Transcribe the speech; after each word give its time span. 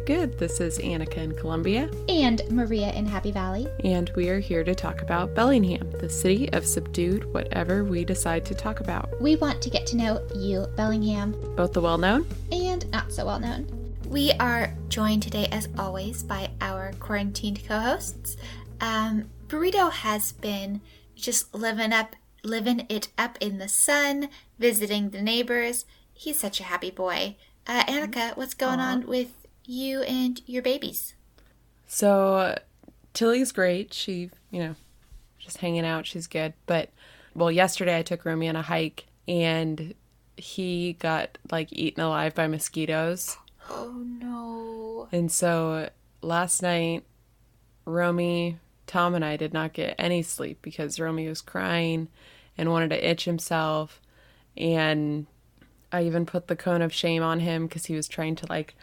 Hey 0.00 0.14
everyone. 0.14 0.20
Very 0.20 0.26
good. 0.26 0.38
This 0.38 0.60
is 0.60 0.78
Annika 0.78 1.18
in 1.18 1.34
Columbia. 1.34 1.90
And 2.08 2.42
Maria 2.50 2.90
in 2.92 3.06
Happy 3.06 3.32
Valley. 3.32 3.66
And 3.84 4.10
we 4.16 4.28
are 4.28 4.38
here 4.38 4.64
to 4.64 4.74
talk 4.74 5.02
about 5.02 5.34
Bellingham, 5.34 5.90
the 5.90 6.08
city 6.08 6.50
of 6.52 6.66
subdued 6.66 7.32
whatever 7.34 7.84
we 7.84 8.04
decide 8.04 8.44
to 8.46 8.54
talk 8.54 8.80
about. 8.80 9.20
We 9.20 9.36
want 9.36 9.60
to 9.62 9.70
get 9.70 9.86
to 9.88 9.96
know 9.96 10.26
you, 10.34 10.66
Bellingham. 10.76 11.32
Both 11.56 11.72
the 11.72 11.80
well 11.80 11.98
known 11.98 12.26
and 12.52 12.90
not 12.90 13.12
so 13.12 13.26
well 13.26 13.40
known. 13.40 13.66
We 14.06 14.32
are 14.32 14.74
joined 14.88 15.22
today, 15.22 15.48
as 15.52 15.68
always, 15.78 16.22
by 16.22 16.50
our 16.60 16.92
quarantined 17.00 17.60
co 17.66 17.78
hosts. 17.78 18.36
Um, 18.80 19.30
Burrito 19.48 19.90
has 19.90 20.32
been 20.32 20.80
just 21.14 21.54
living 21.54 21.92
up, 21.92 22.16
living 22.42 22.86
it 22.88 23.08
up 23.18 23.36
in 23.40 23.58
the 23.58 23.68
sun, 23.68 24.28
visiting 24.58 25.10
the 25.10 25.22
neighbors. 25.22 25.84
He's 26.12 26.38
such 26.38 26.60
a 26.60 26.64
happy 26.64 26.90
boy. 26.90 27.36
Uh, 27.66 27.84
Annika, 27.84 28.36
what's 28.36 28.54
going 28.54 28.78
Aww. 28.78 28.92
on 28.92 29.06
with 29.06 29.39
you 29.64 30.02
and 30.02 30.40
your 30.46 30.62
babies? 30.62 31.14
So, 31.86 32.56
Tilly's 33.14 33.52
great. 33.52 33.92
She, 33.92 34.30
you 34.50 34.60
know, 34.60 34.74
just 35.38 35.58
hanging 35.58 35.84
out. 35.84 36.06
She's 36.06 36.26
good. 36.26 36.54
But, 36.66 36.90
well, 37.34 37.50
yesterday 37.50 37.98
I 37.98 38.02
took 38.02 38.24
Romy 38.24 38.48
on 38.48 38.56
a 38.56 38.62
hike 38.62 39.06
and 39.26 39.94
he 40.36 40.94
got 40.94 41.38
like 41.50 41.72
eaten 41.72 42.02
alive 42.02 42.34
by 42.34 42.46
mosquitoes. 42.46 43.36
Oh, 43.68 43.92
no. 43.92 45.08
And 45.12 45.30
so 45.30 45.90
last 46.22 46.62
night, 46.62 47.04
Romy, 47.84 48.58
Tom, 48.86 49.14
and 49.14 49.24
I 49.24 49.36
did 49.36 49.52
not 49.52 49.72
get 49.72 49.94
any 49.98 50.22
sleep 50.22 50.58
because 50.62 51.00
Romy 51.00 51.28
was 51.28 51.40
crying 51.40 52.08
and 52.56 52.70
wanted 52.70 52.90
to 52.90 53.08
itch 53.08 53.24
himself. 53.24 54.00
And 54.56 55.26
I 55.92 56.04
even 56.04 56.26
put 56.26 56.46
the 56.46 56.56
cone 56.56 56.82
of 56.82 56.92
shame 56.92 57.22
on 57.22 57.40
him 57.40 57.66
because 57.66 57.86
he 57.86 57.94
was 57.94 58.08
trying 58.08 58.36
to 58.36 58.46
like 58.48 58.76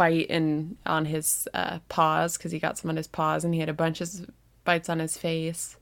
bite 0.00 0.30
in 0.30 0.78
on 0.86 1.04
his 1.04 1.46
uh, 1.52 1.78
paws 1.90 2.38
because 2.38 2.50
he 2.50 2.58
got 2.58 2.78
some 2.78 2.88
on 2.88 2.96
his 2.96 3.06
paws 3.06 3.44
and 3.44 3.52
he 3.52 3.60
had 3.60 3.68
a 3.68 3.74
bunch 3.74 4.00
of 4.00 4.08
bites 4.64 4.88
on 4.88 4.98
his 4.98 5.18
face. 5.18 5.76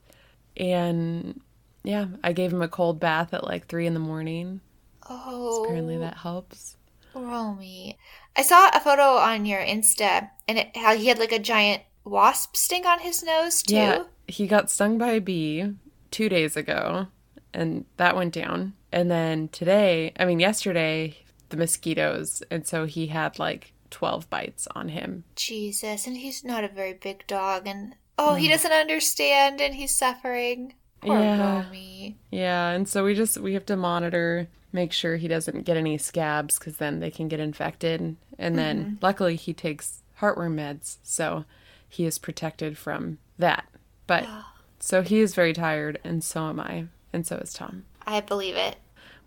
And 0.57 1.39
yeah, 1.85 2.07
I 2.21 2.33
gave 2.33 2.51
him 2.51 2.61
a 2.61 2.67
cold 2.67 2.99
bath 2.99 3.33
at 3.33 3.45
like 3.45 3.67
three 3.67 3.87
in 3.87 3.93
the 3.93 3.99
morning. 4.01 4.59
Oh, 5.09 5.63
apparently 5.63 5.97
that 5.99 6.17
helps. 6.17 6.75
Romy, 7.15 7.97
I 8.35 8.41
saw 8.41 8.69
a 8.73 8.81
photo 8.81 9.03
on 9.03 9.45
your 9.45 9.61
Insta 9.61 10.29
and 10.49 10.57
it, 10.57 10.75
how 10.75 10.97
he 10.97 11.07
had 11.07 11.17
like 11.17 11.31
a 11.31 11.39
giant 11.39 11.83
wasp 12.03 12.57
sting 12.57 12.85
on 12.85 12.99
his 12.99 13.23
nose 13.23 13.63
too. 13.63 13.75
Yeah, 13.75 14.03
he 14.27 14.47
got 14.47 14.69
stung 14.69 14.97
by 14.97 15.11
a 15.11 15.21
bee 15.21 15.75
two 16.11 16.27
days 16.27 16.57
ago, 16.57 17.07
and 17.53 17.85
that 17.95 18.17
went 18.17 18.33
down. 18.33 18.73
And 18.91 19.09
then 19.09 19.47
today, 19.47 20.11
I 20.19 20.25
mean, 20.25 20.41
yesterday, 20.41 21.19
the 21.47 21.57
mosquitoes. 21.57 22.43
And 22.51 22.67
so 22.67 22.83
he 22.83 23.07
had 23.07 23.39
like 23.39 23.71
12 23.91 24.29
bites 24.29 24.67
on 24.75 24.89
him. 24.89 25.23
Jesus. 25.35 26.07
And 26.07 26.17
he's 26.17 26.43
not 26.43 26.63
a 26.63 26.69
very 26.69 26.93
big 26.93 27.25
dog. 27.27 27.67
And 27.67 27.95
oh, 28.17 28.35
he 28.35 28.47
doesn't 28.47 28.71
understand 28.71 29.61
and 29.61 29.75
he's 29.75 29.95
suffering. 29.95 30.75
Poor 31.01 31.19
yeah. 31.19 31.65
Yeah. 32.31 32.69
And 32.69 32.87
so 32.87 33.05
we 33.05 33.15
just, 33.15 33.37
we 33.37 33.53
have 33.53 33.65
to 33.67 33.75
monitor, 33.75 34.47
make 34.71 34.91
sure 34.91 35.15
he 35.15 35.27
doesn't 35.27 35.63
get 35.63 35.77
any 35.77 35.97
scabs 35.97 36.59
because 36.59 36.77
then 36.77 36.99
they 36.99 37.11
can 37.11 37.27
get 37.27 37.39
infected. 37.39 38.15
And 38.37 38.57
then 38.57 38.83
mm-hmm. 38.83 38.93
luckily 39.01 39.35
he 39.35 39.53
takes 39.53 40.01
heartworm 40.19 40.55
meds. 40.55 40.97
So 41.03 41.45
he 41.87 42.05
is 42.05 42.19
protected 42.19 42.77
from 42.77 43.19
that. 43.37 43.65
But 44.07 44.27
so 44.79 45.01
he 45.01 45.19
is 45.19 45.35
very 45.35 45.53
tired 45.53 45.99
and 46.03 46.23
so 46.23 46.49
am 46.49 46.59
I. 46.59 46.85
And 47.11 47.25
so 47.25 47.37
is 47.37 47.53
Tom. 47.53 47.85
I 48.05 48.21
believe 48.21 48.55
it. 48.55 48.77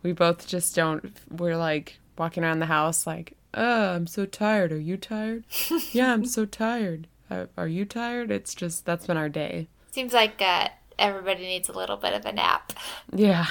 We 0.03 0.13
both 0.13 0.47
just 0.47 0.75
don't. 0.75 1.13
We're 1.31 1.57
like 1.57 1.99
walking 2.19 2.45
around 2.45 2.59
the 2.59 2.67
house, 2.67 3.07
like, 3.07 3.37
oh, 3.55 3.95
I'm 3.95 4.07
so 4.07 4.27
tired. 4.27 4.73
Are 4.73 4.81
you 4.81 4.97
tired? 4.97 5.45
yeah, 5.93 6.13
I'm 6.13 6.25
so 6.25 6.45
tired. 6.45 7.09
Uh, 7.31 7.47
are 7.57 7.69
you 7.69 7.85
tired? 7.85 8.31
It's 8.31 8.55
just, 8.55 8.85
that's 8.85 9.07
been 9.07 9.17
our 9.17 9.29
day. 9.29 9.69
Seems 9.91 10.13
like 10.13 10.41
uh, 10.41 10.69
everybody 10.99 11.43
needs 11.43 11.69
a 11.69 11.73
little 11.73 11.97
bit 11.97 12.13
of 12.13 12.25
a 12.25 12.33
nap. 12.33 12.73
Yeah. 13.15 13.47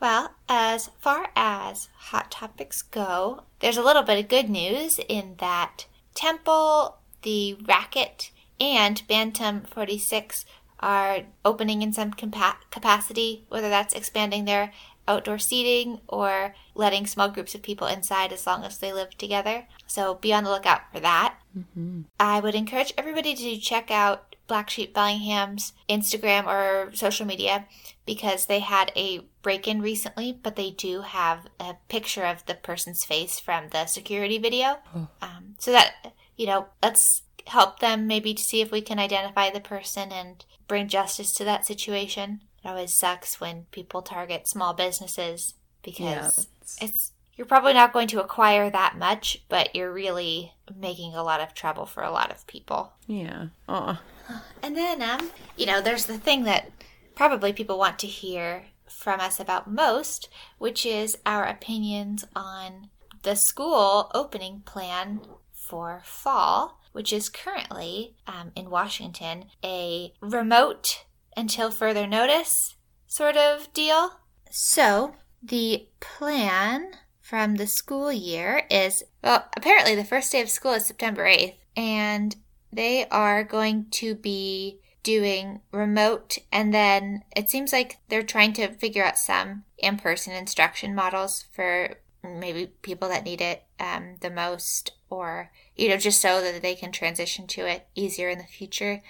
Well, 0.00 0.32
as 0.48 0.90
far 0.98 1.30
as 1.36 1.88
hot 1.96 2.30
topics 2.30 2.82
go, 2.82 3.42
there's 3.60 3.76
a 3.76 3.82
little 3.82 4.02
bit 4.02 4.18
of 4.18 4.30
good 4.30 4.48
news 4.48 4.98
in 5.08 5.34
that 5.38 5.86
Temple, 6.14 6.96
the 7.22 7.56
Racket, 7.66 8.30
and 8.58 9.06
Bantam 9.06 9.62
46 9.62 10.44
are 10.80 11.20
opening 11.44 11.82
in 11.82 11.92
some 11.92 12.12
compa- 12.12 12.56
capacity, 12.70 13.44
whether 13.48 13.68
that's 13.68 13.94
expanding 13.94 14.46
their 14.46 14.72
outdoor 15.10 15.38
seating 15.38 16.00
or 16.08 16.54
letting 16.74 17.06
small 17.06 17.28
groups 17.28 17.54
of 17.54 17.62
people 17.62 17.86
inside 17.86 18.32
as 18.32 18.46
long 18.46 18.64
as 18.64 18.78
they 18.78 18.92
live 18.92 19.16
together. 19.18 19.66
So 19.86 20.14
be 20.14 20.32
on 20.32 20.44
the 20.44 20.50
lookout 20.50 20.82
for 20.92 21.00
that. 21.00 21.36
Mm-hmm. 21.56 22.02
I 22.18 22.40
would 22.40 22.54
encourage 22.54 22.94
everybody 22.96 23.34
to 23.34 23.56
check 23.58 23.90
out 23.90 24.36
Black 24.46 24.70
Sheep 24.70 24.94
Bellingham's 24.94 25.72
Instagram 25.88 26.46
or 26.46 26.90
social 26.94 27.26
media 27.26 27.66
because 28.06 28.46
they 28.46 28.60
had 28.60 28.92
a 28.96 29.20
break 29.42 29.68
in 29.68 29.80
recently, 29.80 30.32
but 30.32 30.56
they 30.56 30.70
do 30.70 31.02
have 31.02 31.46
a 31.58 31.76
picture 31.88 32.24
of 32.24 32.44
the 32.46 32.54
person's 32.54 33.04
face 33.04 33.38
from 33.38 33.68
the 33.68 33.86
security 33.86 34.38
video. 34.38 34.78
Oh. 34.94 35.08
Um, 35.22 35.54
so 35.58 35.70
that, 35.72 36.14
you 36.36 36.46
know, 36.46 36.66
let's 36.82 37.22
help 37.46 37.80
them 37.80 38.06
maybe 38.06 38.34
to 38.34 38.42
see 38.42 38.60
if 38.60 38.70
we 38.70 38.80
can 38.80 38.98
identify 38.98 39.50
the 39.50 39.60
person 39.60 40.12
and 40.12 40.44
bring 40.66 40.88
justice 40.88 41.32
to 41.34 41.44
that 41.44 41.66
situation. 41.66 42.40
It 42.64 42.68
always 42.68 42.92
sucks 42.92 43.40
when 43.40 43.66
people 43.70 44.02
target 44.02 44.46
small 44.46 44.74
businesses 44.74 45.54
because 45.82 46.48
yeah, 46.78 46.86
it's 46.86 47.12
you're 47.36 47.46
probably 47.46 47.72
not 47.72 47.92
going 47.92 48.08
to 48.08 48.20
acquire 48.20 48.68
that 48.68 48.98
much, 48.98 49.42
but 49.48 49.74
you're 49.74 49.92
really 49.92 50.52
making 50.76 51.14
a 51.14 51.22
lot 51.22 51.40
of 51.40 51.54
trouble 51.54 51.86
for 51.86 52.02
a 52.02 52.10
lot 52.10 52.30
of 52.30 52.46
people. 52.46 52.92
Yeah. 53.06 53.46
Oh. 53.68 53.98
And 54.62 54.76
then 54.76 55.02
um, 55.02 55.30
you 55.56 55.66
know, 55.66 55.80
there's 55.80 56.06
the 56.06 56.18
thing 56.18 56.44
that 56.44 56.70
probably 57.14 57.52
people 57.52 57.78
want 57.78 57.98
to 58.00 58.06
hear 58.06 58.66
from 58.86 59.18
us 59.18 59.40
about 59.40 59.70
most, 59.70 60.28
which 60.58 60.84
is 60.84 61.18
our 61.24 61.44
opinions 61.44 62.24
on 62.36 62.90
the 63.22 63.34
school 63.34 64.10
opening 64.14 64.62
plan 64.64 65.20
for 65.52 66.02
fall 66.04 66.80
which 66.92 67.12
is 67.12 67.28
currently 67.28 68.14
um, 68.26 68.52
in 68.56 68.70
Washington 68.70 69.46
a 69.64 70.12
remote 70.20 71.04
until 71.40 71.70
further 71.70 72.06
notice 72.06 72.76
sort 73.06 73.36
of 73.36 73.72
deal. 73.72 74.20
So, 74.50 75.14
the 75.42 75.88
plan 75.98 76.92
from 77.20 77.56
the 77.56 77.66
school 77.66 78.12
year 78.12 78.66
is 78.70 79.02
well, 79.22 79.48
apparently 79.56 79.94
the 79.94 80.04
first 80.04 80.30
day 80.30 80.40
of 80.42 80.50
school 80.50 80.74
is 80.74 80.84
September 80.84 81.24
8th, 81.24 81.56
and 81.76 82.36
they 82.72 83.06
are 83.08 83.42
going 83.42 83.86
to 83.92 84.14
be 84.14 84.80
doing 85.02 85.60
remote 85.72 86.36
and 86.52 86.74
then 86.74 87.24
it 87.34 87.48
seems 87.48 87.72
like 87.72 87.96
they're 88.08 88.22
trying 88.22 88.52
to 88.52 88.68
figure 88.74 89.02
out 89.02 89.16
some 89.16 89.64
in-person 89.78 90.34
instruction 90.34 90.94
models 90.94 91.46
for 91.52 91.94
maybe 92.22 92.66
people 92.82 93.08
that 93.08 93.24
need 93.24 93.40
it 93.40 93.64
um, 93.80 94.16
the 94.20 94.28
most 94.28 94.92
or 95.08 95.50
you 95.74 95.88
know 95.88 95.96
just 95.96 96.20
so 96.20 96.42
that 96.42 96.60
they 96.60 96.74
can 96.74 96.92
transition 96.92 97.46
to 97.46 97.62
it 97.66 97.86
easier 97.94 98.28
in 98.28 98.36
the 98.36 98.44
future 98.44 99.00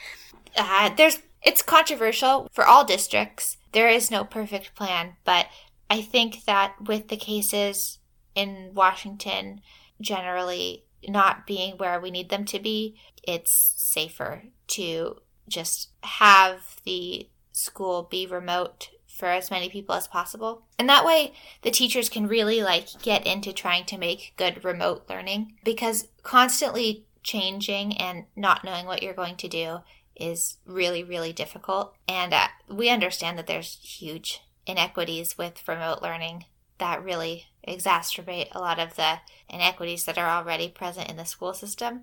uh, 0.57 0.89
there's 0.97 1.19
it's 1.43 1.63
controversial 1.63 2.49
for 2.53 2.65
all 2.65 2.85
districts 2.85 3.57
there 3.73 3.89
is 3.89 4.11
no 4.11 4.25
perfect 4.25 4.75
plan 4.75 5.15
but 5.25 5.47
i 5.89 6.01
think 6.01 6.45
that 6.45 6.75
with 6.87 7.09
the 7.09 7.17
cases 7.17 7.99
in 8.35 8.71
washington 8.75 9.61
generally 10.01 10.85
not 11.09 11.47
being 11.47 11.77
where 11.77 12.01
we 12.01 12.11
need 12.11 12.29
them 12.29 12.45
to 12.45 12.59
be 12.59 12.97
it's 13.23 13.75
safer 13.77 14.43
to 14.67 15.17
just 15.49 15.91
have 16.03 16.77
the 16.85 17.29
school 17.53 18.07
be 18.11 18.27
remote 18.27 18.91
for 19.07 19.27
as 19.27 19.51
many 19.51 19.69
people 19.69 19.95
as 19.95 20.09
possible. 20.09 20.63
And 20.79 20.89
that 20.89 21.05
way 21.05 21.35
the 21.63 21.71
teachers 21.71 22.09
can 22.09 22.27
really 22.27 22.63
like 22.63 22.89
get 23.03 23.27
into 23.27 23.53
trying 23.53 23.85
to 23.87 23.99
make 23.99 24.33
good 24.37 24.65
remote 24.65 25.05
learning 25.09 25.55
because 25.63 26.09
constantly 26.23 27.05
changing 27.23 27.97
and 27.99 28.25
not 28.35 28.65
knowing 28.65 28.87
what 28.87 29.03
you're 29.03 29.13
going 29.13 29.37
to 29.37 29.49
do 29.49 29.81
is 30.21 30.59
really 30.67 31.03
really 31.03 31.33
difficult 31.33 31.95
and 32.07 32.33
uh, 32.33 32.49
we 32.69 32.89
understand 32.89 33.39
that 33.39 33.47
there's 33.47 33.79
huge 33.83 34.43
inequities 34.67 35.37
with 35.39 35.67
remote 35.67 36.03
learning 36.03 36.45
that 36.79 37.03
really 37.03 37.47
exacerbate 37.67 38.49
a 38.53 38.61
lot 38.61 38.79
of 38.79 38.97
the 38.97 39.19
inequities 39.49 40.05
that 40.05 40.19
are 40.19 40.29
already 40.31 40.69
present 40.69 41.09
in 41.09 41.17
the 41.17 41.25
school 41.25 41.55
system 41.55 42.03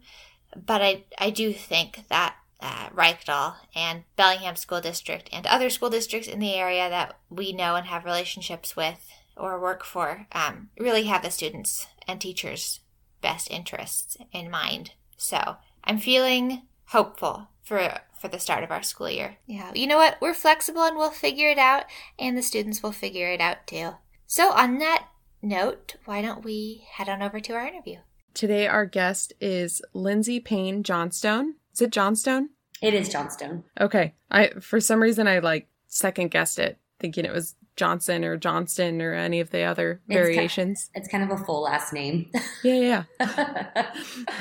but 0.56 0.82
I, 0.82 1.04
I 1.18 1.30
do 1.30 1.54
think 1.54 2.06
that 2.10 2.36
uh, 2.60 2.90
Reichdal 2.94 3.56
and 3.76 4.04
Bellingham 4.16 4.56
School 4.56 4.82
District 4.82 5.30
and 5.32 5.46
other 5.46 5.70
school 5.70 5.90
districts 5.90 6.28
in 6.28 6.40
the 6.40 6.56
area 6.56 6.90
that 6.90 7.18
we 7.30 7.54
know 7.54 7.76
and 7.76 7.88
have 7.88 8.06
relationships 8.06 8.76
with 8.76 9.12
or 9.36 9.60
work 9.60 9.84
for 9.84 10.26
um, 10.32 10.70
really 10.80 11.04
have 11.04 11.22
the 11.22 11.30
students 11.30 11.88
and 12.08 12.20
teachers' 12.20 12.80
best 13.22 13.52
interests 13.52 14.18
in 14.32 14.50
mind. 14.50 14.94
So 15.18 15.58
I'm 15.84 16.00
feeling 16.00 16.64
hopeful 16.88 17.50
for 17.68 18.00
for 18.20 18.30
the 18.30 18.40
start 18.40 18.64
of 18.64 18.72
our 18.72 18.82
school 18.82 19.10
year. 19.10 19.38
Yeah, 19.46 19.72
you 19.76 19.88
know 19.88 19.98
what? 19.98 20.18
We're 20.22 20.34
flexible 20.34 20.84
and 20.84 20.96
we'll 20.96 21.12
figure 21.12 21.50
it 21.50 21.58
out, 21.58 21.84
and 22.18 22.38
the 22.38 22.42
students 22.42 22.82
will 22.82 22.94
figure 22.94 23.30
it 23.30 23.42
out 23.42 23.68
too. 23.68 23.92
So 24.26 24.52
on 24.52 24.78
that 24.80 25.08
note, 25.42 25.96
why 26.06 26.22
don't 26.22 26.44
we 26.44 26.86
head 26.90 27.10
on 27.10 27.22
over 27.22 27.40
to 27.40 27.54
our 27.54 27.68
interview? 27.68 27.98
Today, 28.34 28.68
our 28.68 28.86
guest 28.86 29.34
is 29.42 29.82
Lindsey 29.94 30.40
Payne 30.40 30.84
Johnstone. 30.84 31.56
Is 31.74 31.82
it 31.82 31.92
Johnstone? 31.92 32.50
It 32.82 32.94
is 32.94 33.10
Johnstone. 33.10 33.64
Okay. 33.80 34.14
I 34.32 34.50
for 34.60 34.80
some 34.80 35.02
reason 35.02 35.28
I 35.28 35.40
like 35.40 35.68
second 35.88 36.32
guessed 36.32 36.60
it, 36.60 36.78
thinking 37.00 37.26
it 37.26 37.34
was 37.34 37.56
Johnson 37.76 38.24
or 38.26 38.38
Johnston 38.38 39.02
or 39.02 39.14
any 39.14 39.40
of 39.40 39.52
the 39.52 39.62
other 39.62 40.02
It's 40.08 40.08
ki- 40.08 40.14
variations. 40.16 40.90
It's 40.96 41.08
kind 41.08 41.24
of 41.24 41.40
a 41.40 41.44
full 41.44 41.62
last 41.62 41.94
name. 41.94 42.32
yeah, 42.64 43.04
yeah. 43.20 43.92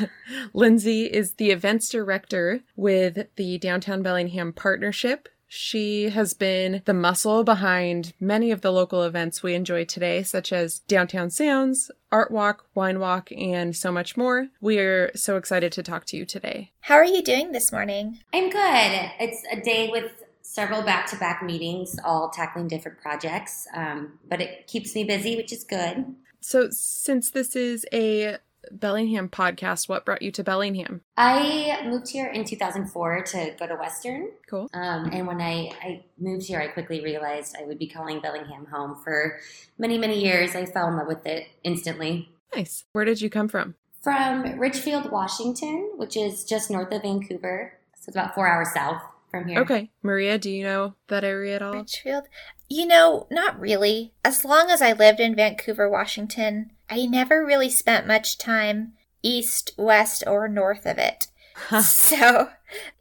Lindsey 0.54 1.04
is 1.04 1.34
the 1.34 1.50
events 1.50 1.88
director 1.88 2.60
with 2.76 3.26
the 3.36 3.58
Downtown 3.58 4.02
Bellingham 4.02 4.52
Partnership. 4.52 5.28
She 5.48 6.08
has 6.08 6.34
been 6.34 6.82
the 6.86 6.94
muscle 6.94 7.44
behind 7.44 8.14
many 8.18 8.50
of 8.50 8.62
the 8.62 8.72
local 8.72 9.04
events 9.04 9.44
we 9.44 9.54
enjoy 9.54 9.84
today, 9.84 10.24
such 10.24 10.52
as 10.52 10.80
Downtown 10.80 11.30
Sounds, 11.30 11.88
Art 12.10 12.32
Walk, 12.32 12.66
Wine 12.74 12.98
Walk, 12.98 13.30
and 13.30 13.76
so 13.76 13.92
much 13.92 14.16
more. 14.16 14.48
We 14.60 14.78
are 14.80 15.12
so 15.14 15.36
excited 15.36 15.70
to 15.72 15.84
talk 15.84 16.04
to 16.06 16.16
you 16.16 16.24
today. 16.24 16.72
How 16.80 16.96
are 16.96 17.04
you 17.04 17.22
doing 17.22 17.52
this 17.52 17.70
morning? 17.70 18.18
I'm 18.34 18.50
good. 18.50 19.10
It's 19.20 19.42
a 19.52 19.60
day 19.60 19.88
with 19.88 20.10
several 20.56 20.80
back 20.80 21.06
to 21.10 21.16
back 21.16 21.42
meetings, 21.42 21.96
all 22.02 22.30
tackling 22.30 22.66
different 22.66 22.98
projects, 22.98 23.68
um, 23.74 24.18
but 24.26 24.40
it 24.40 24.66
keeps 24.66 24.94
me 24.94 25.04
busy, 25.04 25.36
which 25.36 25.52
is 25.52 25.62
good. 25.62 26.14
So, 26.40 26.68
since 26.70 27.30
this 27.30 27.54
is 27.54 27.84
a 27.92 28.38
Bellingham 28.72 29.28
podcast, 29.28 29.86
what 29.86 30.06
brought 30.06 30.22
you 30.22 30.30
to 30.32 30.42
Bellingham? 30.42 31.02
I 31.18 31.82
moved 31.84 32.08
here 32.08 32.26
in 32.28 32.44
2004 32.46 33.22
to 33.22 33.54
go 33.58 33.66
to 33.66 33.74
Western. 33.74 34.30
Cool. 34.48 34.70
Um, 34.72 35.10
and 35.12 35.26
when 35.26 35.42
I, 35.42 35.72
I 35.82 36.04
moved 36.18 36.46
here, 36.46 36.60
I 36.60 36.68
quickly 36.68 37.04
realized 37.04 37.54
I 37.60 37.64
would 37.64 37.78
be 37.78 37.86
calling 37.86 38.20
Bellingham 38.20 38.64
home 38.64 38.96
for 39.04 39.38
many, 39.76 39.98
many 39.98 40.18
years. 40.18 40.56
I 40.56 40.64
fell 40.64 40.88
in 40.88 40.96
love 40.96 41.06
with 41.06 41.26
it 41.26 41.48
instantly. 41.64 42.30
Nice. 42.54 42.84
Where 42.92 43.04
did 43.04 43.20
you 43.20 43.28
come 43.28 43.48
from? 43.48 43.74
From 44.00 44.58
Ridgefield, 44.58 45.12
Washington, 45.12 45.92
which 45.96 46.16
is 46.16 46.44
just 46.44 46.70
north 46.70 46.92
of 46.92 47.02
Vancouver. 47.02 47.74
So 47.96 48.04
it's 48.08 48.16
about 48.16 48.34
four 48.34 48.48
hours 48.48 48.72
south 48.72 49.02
from 49.30 49.48
here. 49.48 49.60
Okay. 49.60 49.90
Maria, 50.02 50.38
do 50.38 50.50
you 50.50 50.64
know 50.64 50.94
that 51.08 51.24
area 51.24 51.56
at 51.56 51.62
all? 51.62 51.74
Ridgefield? 51.74 52.24
You 52.68 52.86
know, 52.86 53.26
not 53.30 53.58
really. 53.60 54.12
As 54.24 54.44
long 54.44 54.70
as 54.70 54.82
I 54.82 54.92
lived 54.92 55.20
in 55.20 55.34
Vancouver, 55.34 55.88
Washington, 55.88 56.72
I 56.90 57.06
never 57.06 57.44
really 57.44 57.70
spent 57.70 58.06
much 58.06 58.38
time 58.38 58.92
east, 59.22 59.72
west, 59.76 60.24
or 60.26 60.48
north 60.48 60.86
of 60.86 60.98
it. 60.98 61.28
so, 61.82 62.50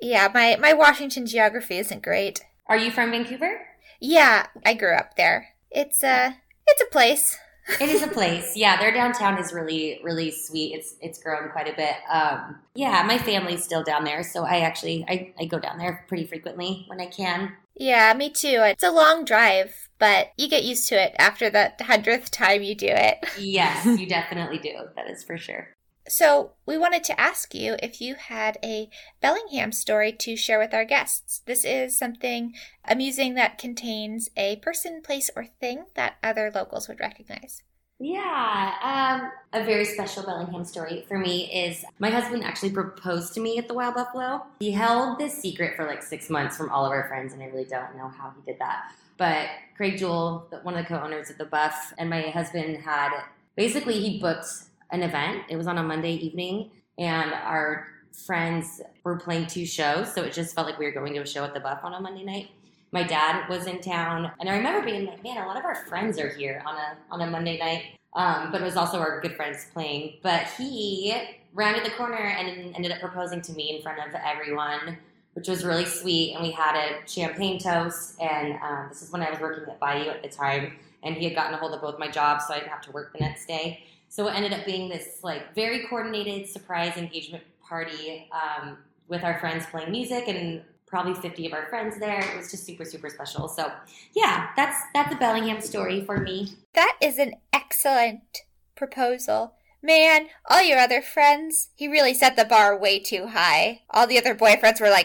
yeah, 0.01 0.29
my, 0.33 0.57
my 0.59 0.73
Washington 0.73 1.25
geography 1.25 1.77
isn't 1.77 2.03
great. 2.03 2.43
Are 2.67 2.77
you 2.77 2.91
from 2.91 3.11
Vancouver? 3.11 3.61
Yeah, 3.99 4.47
I 4.65 4.73
grew 4.73 4.95
up 4.95 5.15
there. 5.15 5.49
It's 5.71 6.03
a 6.03 6.37
it's 6.67 6.81
a 6.81 6.91
place. 6.91 7.37
It 7.79 7.89
is 7.89 8.03
a 8.03 8.07
place. 8.07 8.55
Yeah, 8.55 8.79
their 8.79 8.93
downtown 8.93 9.37
is 9.37 9.53
really, 9.53 9.99
really 10.03 10.31
sweet. 10.31 10.73
It's 10.73 10.95
it's 11.01 11.21
grown 11.21 11.49
quite 11.49 11.67
a 11.67 11.75
bit. 11.75 11.95
Um, 12.09 12.59
yeah, 12.75 13.03
my 13.07 13.17
family's 13.17 13.63
still 13.63 13.83
down 13.83 14.03
there, 14.03 14.23
so 14.23 14.43
I 14.43 14.59
actually 14.59 15.05
I, 15.07 15.33
I 15.39 15.45
go 15.45 15.59
down 15.59 15.77
there 15.77 16.05
pretty 16.07 16.25
frequently 16.25 16.85
when 16.87 17.01
I 17.01 17.07
can. 17.07 17.53
Yeah, 17.75 18.13
me 18.13 18.29
too. 18.29 18.61
It's 18.63 18.83
a 18.83 18.91
long 18.91 19.25
drive, 19.25 19.89
but 19.99 20.31
you 20.37 20.47
get 20.47 20.63
used 20.63 20.87
to 20.89 20.95
it 20.95 21.15
after 21.19 21.49
the 21.49 21.73
hundredth 21.81 22.31
time 22.31 22.63
you 22.63 22.75
do 22.75 22.87
it. 22.89 23.25
Yes, 23.37 23.85
you 23.99 24.07
definitely 24.07 24.59
do. 24.59 24.73
That 24.95 25.09
is 25.09 25.23
for 25.23 25.37
sure. 25.37 25.74
So, 26.07 26.51
we 26.67 26.77
wanted 26.77 27.03
to 27.05 27.19
ask 27.19 27.55
you 27.55 27.77
if 27.81 27.99
you 27.99 28.13
had 28.15 28.59
a 28.63 28.89
Bellingham 29.21 29.71
story 29.71 30.11
to 30.11 30.35
share 30.35 30.59
with 30.59 30.73
our 30.73 30.85
guests. 30.85 31.41
This 31.45 31.65
is 31.65 31.97
something 31.97 32.53
amusing 32.87 33.33
that 33.35 33.57
contains 33.57 34.29
a 34.37 34.57
person, 34.57 35.01
place, 35.01 35.31
or 35.35 35.45
thing 35.45 35.85
that 35.95 36.17
other 36.21 36.51
locals 36.53 36.87
would 36.87 36.99
recognize. 36.99 37.63
Yeah, 37.97 38.73
um, 38.83 39.31
a 39.59 39.65
very 39.65 39.85
special 39.85 40.23
Bellingham 40.23 40.65
story 40.65 41.05
for 41.07 41.17
me 41.17 41.49
is 41.51 41.83
my 41.97 42.09
husband 42.09 42.43
actually 42.43 42.71
proposed 42.71 43.33
to 43.35 43.39
me 43.39 43.57
at 43.57 43.67
the 43.67 43.73
Wild 43.73 43.95
Buffalo. 43.95 44.45
He 44.59 44.71
held 44.71 45.17
this 45.17 45.33
secret 45.41 45.75
for 45.75 45.85
like 45.85 46.03
six 46.03 46.29
months 46.29 46.57
from 46.57 46.69
all 46.69 46.85
of 46.85 46.91
our 46.91 47.07
friends, 47.07 47.33
and 47.33 47.41
I 47.41 47.45
really 47.45 47.65
don't 47.65 47.95
know 47.95 48.09
how 48.09 48.33
he 48.35 48.51
did 48.51 48.59
that. 48.59 48.91
But 49.17 49.47
Craig 49.77 49.97
Jewell, 49.97 50.47
one 50.63 50.75
of 50.75 50.85
the 50.85 50.93
co-owners 50.93 51.29
of 51.29 51.37
the 51.37 51.45
Buff, 51.45 51.93
and 51.97 52.09
my 52.09 52.23
husband 52.23 52.77
had 52.77 53.11
basically 53.55 54.01
he 54.01 54.19
booked 54.19 54.45
an 54.91 55.03
event. 55.03 55.43
It 55.49 55.57
was 55.57 55.67
on 55.67 55.77
a 55.77 55.83
Monday 55.83 56.13
evening, 56.13 56.71
and 56.97 57.33
our 57.33 57.87
friends 58.25 58.81
were 59.03 59.17
playing 59.17 59.47
two 59.47 59.65
shows, 59.65 60.13
so 60.13 60.23
it 60.23 60.33
just 60.33 60.55
felt 60.55 60.67
like 60.67 60.79
we 60.79 60.85
were 60.85 60.91
going 60.91 61.13
to 61.13 61.21
a 61.21 61.27
show 61.27 61.43
at 61.43 61.53
the 61.53 61.59
Buff 61.59 61.79
on 61.83 61.93
a 61.93 61.99
Monday 61.99 62.23
night. 62.23 62.49
My 62.91 63.03
dad 63.03 63.49
was 63.49 63.67
in 63.67 63.81
town, 63.81 64.31
and 64.39 64.49
I 64.49 64.55
remember 64.55 64.85
being 64.85 65.05
like, 65.05 65.23
"Man, 65.23 65.37
a 65.37 65.45
lot 65.45 65.57
of 65.57 65.65
our 65.65 65.75
friends 65.75 66.17
are 66.19 66.29
here 66.29 66.63
on 66.65 66.75
a 66.75 66.97
on 67.11 67.21
a 67.21 67.29
Monday 67.29 67.57
night." 67.57 67.99
Um, 68.13 68.51
but 68.51 68.61
it 68.61 68.63
was 68.63 68.77
also 68.77 68.99
our 68.99 69.19
good 69.19 69.35
friends 69.35 69.67
playing. 69.73 70.19
But 70.23 70.47
he 70.57 71.13
rounded 71.53 71.85
the 71.85 71.89
corner 71.91 72.15
and 72.15 72.73
ended 72.75 72.91
up 72.91 72.99
proposing 72.99 73.41
to 73.41 73.53
me 73.53 73.75
in 73.75 73.81
front 73.81 73.99
of 73.99 74.13
everyone, 74.13 74.97
which 75.33 75.49
was 75.49 75.65
really 75.65 75.85
sweet. 75.85 76.33
And 76.33 76.43
we 76.43 76.51
had 76.51 76.75
a 76.75 77.07
champagne 77.07 77.59
toast, 77.59 78.19
and 78.21 78.57
um, 78.61 78.87
this 78.89 79.01
is 79.01 79.11
when 79.11 79.21
I 79.21 79.29
was 79.29 79.39
working 79.39 79.65
at 79.69 79.79
Bayou 79.79 80.09
at 80.09 80.23
the 80.23 80.29
time, 80.29 80.77
and 81.03 81.15
he 81.15 81.25
had 81.25 81.35
gotten 81.35 81.53
a 81.53 81.57
hold 81.57 81.73
of 81.73 81.81
both 81.81 81.99
my 81.99 82.07
jobs, 82.07 82.47
so 82.47 82.53
I 82.53 82.59
didn't 82.59 82.71
have 82.71 82.81
to 82.81 82.91
work 82.91 83.11
the 83.11 83.19
next 83.19 83.45
day. 83.45 83.83
So 84.15 84.29
it 84.29 84.31
ended 84.31 84.53
up 84.53 84.65
being 84.65 84.87
this 84.87 85.19
like 85.23 85.53
very 85.55 85.87
coordinated 85.87 86.47
surprise 86.47 86.95
engagement 86.95 87.43
party 87.61 88.29
um, 88.31 88.77
with 89.09 89.25
our 89.25 89.37
friends 89.41 89.65
playing 89.65 89.91
music 89.91 90.29
and 90.29 90.61
probably 90.87 91.15
50 91.15 91.47
of 91.47 91.51
our 91.51 91.65
friends 91.67 91.99
there. 91.99 92.21
It 92.21 92.37
was 92.37 92.49
just 92.49 92.65
super 92.65 92.85
super 92.85 93.09
special. 93.09 93.49
So 93.49 93.69
yeah, 94.15 94.51
that's 94.55 94.77
that's 94.93 95.13
a 95.13 95.17
Bellingham 95.17 95.59
story 95.59 96.05
for 96.05 96.17
me. 96.21 96.53
That 96.75 96.95
is 97.01 97.17
an 97.17 97.33
excellent 97.51 98.43
proposal. 98.77 99.55
Man, 99.83 100.27
all 100.49 100.63
your 100.63 100.79
other 100.79 101.01
friends, 101.01 101.71
he 101.75 101.89
really 101.89 102.13
set 102.13 102.37
the 102.37 102.45
bar 102.45 102.79
way 102.79 102.99
too 102.99 103.27
high. 103.27 103.81
All 103.89 104.07
the 104.07 104.17
other 104.17 104.33
boyfriends 104.33 104.79
were 104.79 104.89
like, 104.89 105.03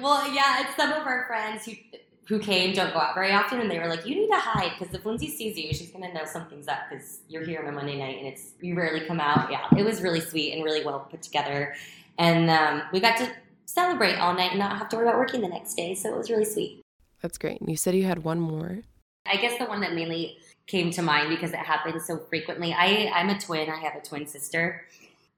Well, 0.00 0.32
yeah, 0.32 0.60
it's 0.60 0.76
some 0.76 0.92
of 0.92 1.04
our 1.04 1.26
friends 1.26 1.64
who 1.64 1.72
who 2.30 2.38
came 2.38 2.72
don't 2.72 2.92
go 2.92 3.00
out 3.00 3.12
very 3.12 3.32
often, 3.32 3.60
and 3.60 3.68
they 3.68 3.80
were 3.80 3.88
like, 3.88 4.06
"You 4.06 4.14
need 4.14 4.28
to 4.28 4.36
hide 4.36 4.70
because 4.78 4.94
if 4.94 5.04
Lindsey 5.04 5.28
sees 5.28 5.58
you, 5.58 5.74
she's 5.74 5.90
gonna 5.90 6.14
know 6.14 6.24
something's 6.24 6.68
up 6.68 6.78
because 6.88 7.22
you're 7.28 7.44
here 7.44 7.60
on 7.60 7.66
a 7.66 7.72
Monday 7.72 7.98
night 7.98 8.18
and 8.18 8.26
it's 8.28 8.52
you 8.60 8.76
rarely 8.76 9.00
come 9.00 9.18
out." 9.18 9.50
Yeah, 9.50 9.66
it 9.76 9.84
was 9.84 10.00
really 10.00 10.20
sweet 10.20 10.54
and 10.54 10.62
really 10.62 10.84
well 10.84 11.00
put 11.10 11.22
together, 11.22 11.74
and 12.18 12.48
um, 12.48 12.82
we 12.92 13.00
got 13.00 13.16
to 13.18 13.28
celebrate 13.66 14.14
all 14.14 14.32
night 14.32 14.50
and 14.50 14.60
not 14.60 14.78
have 14.78 14.88
to 14.90 14.96
worry 14.96 15.08
about 15.08 15.18
working 15.18 15.40
the 15.40 15.48
next 15.48 15.74
day. 15.74 15.92
So 15.96 16.08
it 16.08 16.16
was 16.16 16.30
really 16.30 16.44
sweet. 16.44 16.82
That's 17.20 17.36
great. 17.36 17.60
And 17.60 17.68
you 17.68 17.76
said 17.76 17.96
you 17.96 18.04
had 18.04 18.22
one 18.22 18.38
more. 18.38 18.78
I 19.26 19.36
guess 19.36 19.58
the 19.58 19.64
one 19.64 19.80
that 19.80 19.92
mainly 19.92 20.38
came 20.68 20.92
to 20.92 21.02
mind 21.02 21.30
because 21.30 21.50
it 21.50 21.58
happens 21.58 22.06
so 22.06 22.16
frequently. 22.16 22.72
I 22.72 23.10
I'm 23.12 23.28
a 23.28 23.40
twin. 23.40 23.68
I 23.68 23.76
have 23.76 23.96
a 23.96 24.00
twin 24.00 24.28
sister, 24.28 24.86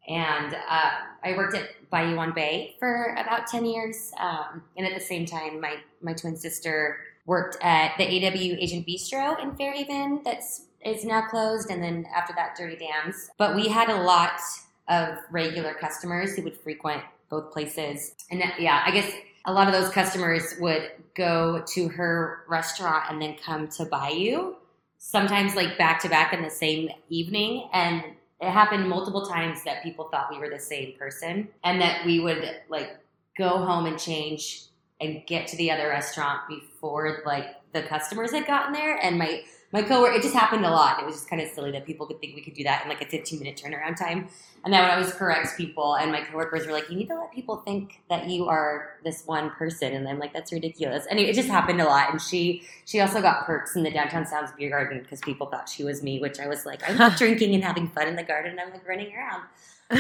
and 0.09 0.55
uh, 0.55 0.91
I 1.25 1.37
worked 1.37 1.55
at 1.55 1.69
Bayou 1.91 2.17
on 2.19 2.33
Bay 2.33 2.77
for 2.79 3.15
about 3.19 3.47
ten 3.47 3.65
years. 3.65 4.13
Um, 4.19 4.63
and 4.77 4.87
at 4.87 4.95
the 4.95 5.05
same 5.05 5.27
time, 5.27 5.61
my 5.61 5.77
my 6.01 6.13
twin 6.13 6.37
sister 6.37 6.99
worked 7.27 7.57
at 7.63 7.97
the 7.99 8.05
AW 8.05 8.57
Agent 8.61 8.87
Bistro 8.87 9.41
in 9.43 9.55
Fairhaven. 9.57 10.23
That's 10.25 10.65
is 10.85 11.05
now 11.05 11.23
closed, 11.29 11.71
and 11.71 11.83
then 11.83 12.07
after 12.15 12.35
that, 12.35 12.57
Dirty 12.57 12.77
Dan's. 12.77 13.31
But 13.39 13.55
we 13.55 13.69
had 13.69 13.89
a 13.89 14.03
lot 14.03 14.41
of 14.89 15.19
regular 15.31 15.75
customers 15.75 16.35
who 16.35 16.43
would 16.43 16.57
frequent 16.57 17.03
both 17.31 17.53
places, 17.53 18.15
and 18.31 18.43
yeah, 18.59 18.83
I 18.85 18.91
guess 18.91 19.11
a 19.45 19.53
lot 19.53 19.67
of 19.67 19.73
those 19.73 19.91
customers 19.91 20.55
would 20.61 20.91
go 21.15 21.63
to 21.75 21.89
her 21.89 22.45
restaurant 22.49 23.05
and 23.11 23.21
then 23.21 23.37
come 23.45 23.69
to 23.69 23.85
Bayou, 23.85 24.55
sometimes 24.99 25.55
like 25.55 25.77
back 25.77 26.01
to 26.03 26.09
back 26.09 26.33
in 26.33 26.43
the 26.43 26.51
same 26.51 26.91
evening. 27.09 27.69
And 27.73 28.03
it 28.43 28.51
happened 28.51 28.89
multiple 28.89 29.25
times 29.25 29.63
that 29.65 29.85
people 29.85 30.09
thought 30.11 30.29
we 30.29 30.39
were 30.39 30.51
the 30.51 30.59
same 30.59 30.99
person 30.99 31.49
and 31.63 31.81
that 31.81 32.05
we 32.05 32.19
would 32.19 32.57
like 32.69 32.99
go 33.39 33.49
home 33.49 33.87
and 33.87 33.99
change 33.99 34.65
and 35.01 35.23
get 35.27 35.47
to 35.47 35.57
the 35.57 35.71
other 35.71 35.89
restaurant 35.89 36.41
before 36.49 37.23
like 37.25 37.47
the 37.73 37.85
customers 37.85 38.33
had 38.33 38.47
gotten 38.47 38.73
there. 38.73 38.97
And 38.97 39.17
my 39.17 39.45
my 39.73 39.83
coworker, 39.83 40.15
it 40.15 40.23
just 40.23 40.35
happened 40.35 40.67
a 40.67 40.71
lot. 40.71 41.01
It 41.01 41.07
was 41.07 41.15
just 41.15 41.31
kind 41.31 41.41
of 41.41 41.49
silly 41.49 41.71
that 41.73 41.87
people 41.87 42.07
could 42.07 42.21
think 42.21 42.35
we 42.35 42.43
could 42.43 42.53
do 42.53 42.63
that 42.65 42.83
in 42.83 42.91
like 42.91 43.01
a 43.01 43.07
15 43.07 43.39
minute 43.39 43.61
turnaround 43.63 43.97
time. 43.97 44.29
And 44.65 44.73
then 44.73 44.83
when 44.83 44.91
I 44.91 44.99
was 44.99 45.13
correct 45.13 45.57
people, 45.57 45.95
and 45.97 46.13
my 46.13 46.21
coworkers 46.21 46.67
were 46.67 46.73
like, 46.73 46.89
"You 46.91 46.97
need 46.97 47.09
to 47.09 47.19
let 47.19 47.33
people 47.33 47.57
think 47.57 48.01
that 48.11 48.29
you 48.29 48.49
are 48.49 48.91
this 49.03 49.25
one 49.27 49.51
person," 49.51 49.95
and 49.95 50.07
I'm 50.07 50.19
like, 50.19 50.33
"That's 50.33 50.53
ridiculous." 50.53 51.07
Anyway, 51.11 51.31
it 51.31 51.35
just 51.35 51.49
happened 51.49 51.81
a 51.81 51.87
lot. 51.87 52.11
And 52.11 52.21
she 52.21 52.63
she 52.85 53.01
also 53.01 53.21
got 53.23 53.47
perks 53.47 53.75
in 53.75 53.83
the 53.83 53.91
downtown 53.91 54.27
Sounds 54.27 54.53
beer 54.53 54.71
garden 54.71 55.01
because 55.03 55.21
people 55.21 55.47
thought 55.47 55.69
she 55.69 55.85
was 55.85 56.03
me, 56.03 56.21
which 56.21 56.39
I 56.39 56.47
was 56.47 56.67
like, 56.67 56.89
"I'm 56.89 56.99
not 56.99 57.17
drinking 57.19 57.55
and 57.55 57.65
having 57.65 57.89
fun 57.89 58.07
in 58.09 58.17
the 58.17 58.23
garden. 58.23 58.59
I'm 58.61 58.73
like 58.73 58.87
running 58.87 59.13
around." 59.17 59.43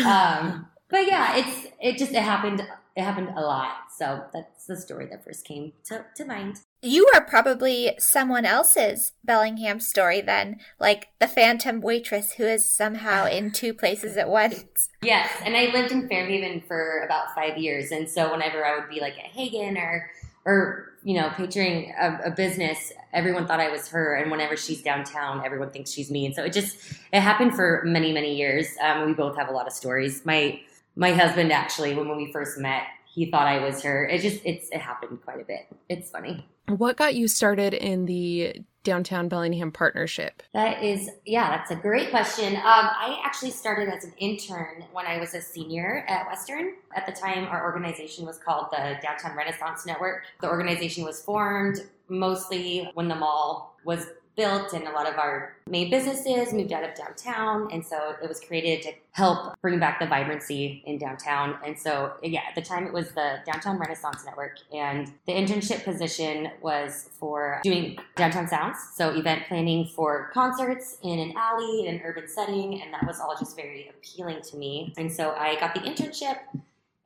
Um, 0.06 0.66
but 0.88 1.06
yeah, 1.06 1.36
it's 1.36 1.66
it 1.80 1.98
just 1.98 2.12
it 2.12 2.22
happened 2.22 2.66
it 2.94 3.02
happened 3.02 3.30
a 3.36 3.40
lot. 3.40 3.90
So 3.96 4.24
that's 4.32 4.66
the 4.66 4.76
story 4.76 5.06
that 5.06 5.24
first 5.24 5.44
came 5.46 5.72
to, 5.84 6.04
to 6.14 6.24
mind. 6.24 6.60
You 6.84 7.08
are 7.14 7.20
probably 7.20 7.92
someone 8.00 8.44
else's 8.44 9.12
Bellingham 9.22 9.78
story 9.78 10.20
then, 10.20 10.58
like 10.80 11.10
the 11.20 11.28
phantom 11.28 11.80
waitress 11.80 12.32
who 12.32 12.44
is 12.44 12.66
somehow 12.66 13.26
in 13.26 13.52
two 13.52 13.72
places 13.72 14.16
at 14.16 14.28
once. 14.28 14.88
Yes, 15.04 15.28
and 15.44 15.56
I 15.56 15.64
lived 15.72 15.90
in 15.90 16.08
Fairhaven 16.08 16.62
for 16.68 17.02
about 17.04 17.34
five 17.34 17.58
years, 17.58 17.90
and 17.90 18.08
so 18.08 18.30
whenever 18.30 18.64
I 18.64 18.78
would 18.78 18.88
be 18.88 19.00
like 19.00 19.18
at 19.18 19.32
Haggen 19.32 19.76
or 19.76 20.08
or 20.44 20.92
you 21.04 21.20
know, 21.20 21.30
picturing 21.36 21.92
a, 21.98 22.20
a, 22.26 22.30
business, 22.30 22.92
everyone 23.12 23.46
thought 23.46 23.58
I 23.58 23.68
was 23.68 23.88
her, 23.88 24.14
and 24.14 24.30
whenever 24.30 24.56
she's 24.56 24.80
downtown, 24.80 25.44
everyone 25.44 25.70
thinks 25.70 25.90
she's 25.90 26.10
me. 26.10 26.24
And 26.26 26.34
so 26.34 26.44
it 26.44 26.52
just 26.52 26.76
it 27.12 27.20
happened 27.20 27.54
for 27.54 27.82
many 27.84 28.12
many 28.12 28.36
years. 28.36 28.68
Um, 28.80 29.06
we 29.06 29.12
both 29.12 29.36
have 29.36 29.48
a 29.48 29.52
lot 29.52 29.66
of 29.66 29.72
stories. 29.72 30.24
My 30.24 30.60
my 30.94 31.12
husband 31.12 31.52
actually, 31.52 31.94
when, 31.94 32.08
when 32.08 32.16
we 32.16 32.30
first 32.32 32.58
met, 32.58 32.84
he 33.04 33.30
thought 33.30 33.46
I 33.46 33.58
was 33.58 33.82
her. 33.82 34.06
It 34.06 34.20
just 34.20 34.40
it's 34.44 34.68
it 34.70 34.80
happened 34.80 35.20
quite 35.24 35.40
a 35.40 35.44
bit. 35.44 35.66
It's 35.88 36.10
funny. 36.10 36.46
What 36.68 36.96
got 36.96 37.14
you 37.14 37.28
started 37.28 37.74
in 37.74 38.06
the 38.06 38.62
downtown 38.84 39.28
Bellingham 39.28 39.70
partnership? 39.70 40.42
That 40.54 40.82
is, 40.82 41.10
yeah, 41.24 41.50
that's 41.50 41.70
a 41.70 41.76
great 41.76 42.10
question. 42.10 42.56
Um, 42.56 42.62
I 42.64 43.20
actually 43.24 43.50
started 43.50 43.88
as 43.88 44.04
an 44.04 44.12
intern 44.18 44.84
when 44.92 45.06
I 45.06 45.18
was 45.18 45.34
a 45.34 45.40
senior 45.40 46.04
at 46.08 46.26
Western. 46.26 46.74
At 46.94 47.06
the 47.06 47.12
time, 47.12 47.44
our 47.44 47.64
organization 47.64 48.26
was 48.26 48.38
called 48.38 48.66
the 48.72 48.96
Downtown 49.02 49.36
Renaissance 49.36 49.86
Network. 49.86 50.24
The 50.40 50.48
organization 50.48 51.04
was 51.04 51.22
formed 51.22 51.80
mostly 52.08 52.90
when 52.94 53.08
the 53.08 53.14
mall 53.14 53.76
was 53.84 54.06
built 54.36 54.72
and 54.72 54.84
a 54.84 54.90
lot 54.90 55.06
of 55.08 55.18
our 55.18 55.54
main 55.68 55.90
businesses 55.90 56.52
moved 56.52 56.72
out 56.72 56.84
of 56.84 56.94
downtown. 56.94 57.68
And 57.70 57.84
so 57.84 58.14
it 58.22 58.28
was 58.28 58.40
created 58.40 58.82
to 58.82 58.92
help 59.12 59.60
bring 59.60 59.78
back 59.78 60.00
the 60.00 60.06
vibrancy 60.06 60.82
in 60.86 60.98
downtown. 60.98 61.56
And 61.64 61.78
so, 61.78 62.14
yeah, 62.22 62.40
at 62.48 62.54
the 62.54 62.62
time 62.62 62.86
it 62.86 62.92
was 62.92 63.12
the 63.12 63.40
Downtown 63.44 63.78
Renaissance 63.78 64.24
Network. 64.24 64.58
And 64.72 65.12
the 65.26 65.32
internship 65.32 65.84
position 65.84 66.50
was 66.62 67.10
for 67.12 67.60
doing 67.62 67.98
downtown 68.16 68.48
sounds. 68.48 68.78
So 68.96 69.10
event 69.10 69.42
planning 69.48 69.86
for 69.86 70.30
concerts 70.32 70.98
in 71.02 71.18
an 71.18 71.34
alley, 71.36 71.86
in 71.86 71.96
an 71.96 72.00
urban 72.04 72.28
setting. 72.28 72.80
And 72.82 72.92
that 72.94 73.06
was 73.06 73.20
all 73.20 73.36
just 73.38 73.54
very 73.56 73.90
appealing 73.90 74.40
to 74.50 74.56
me. 74.56 74.94
And 74.96 75.12
so 75.12 75.32
I 75.32 75.60
got 75.60 75.74
the 75.74 75.80
internship. 75.80 76.38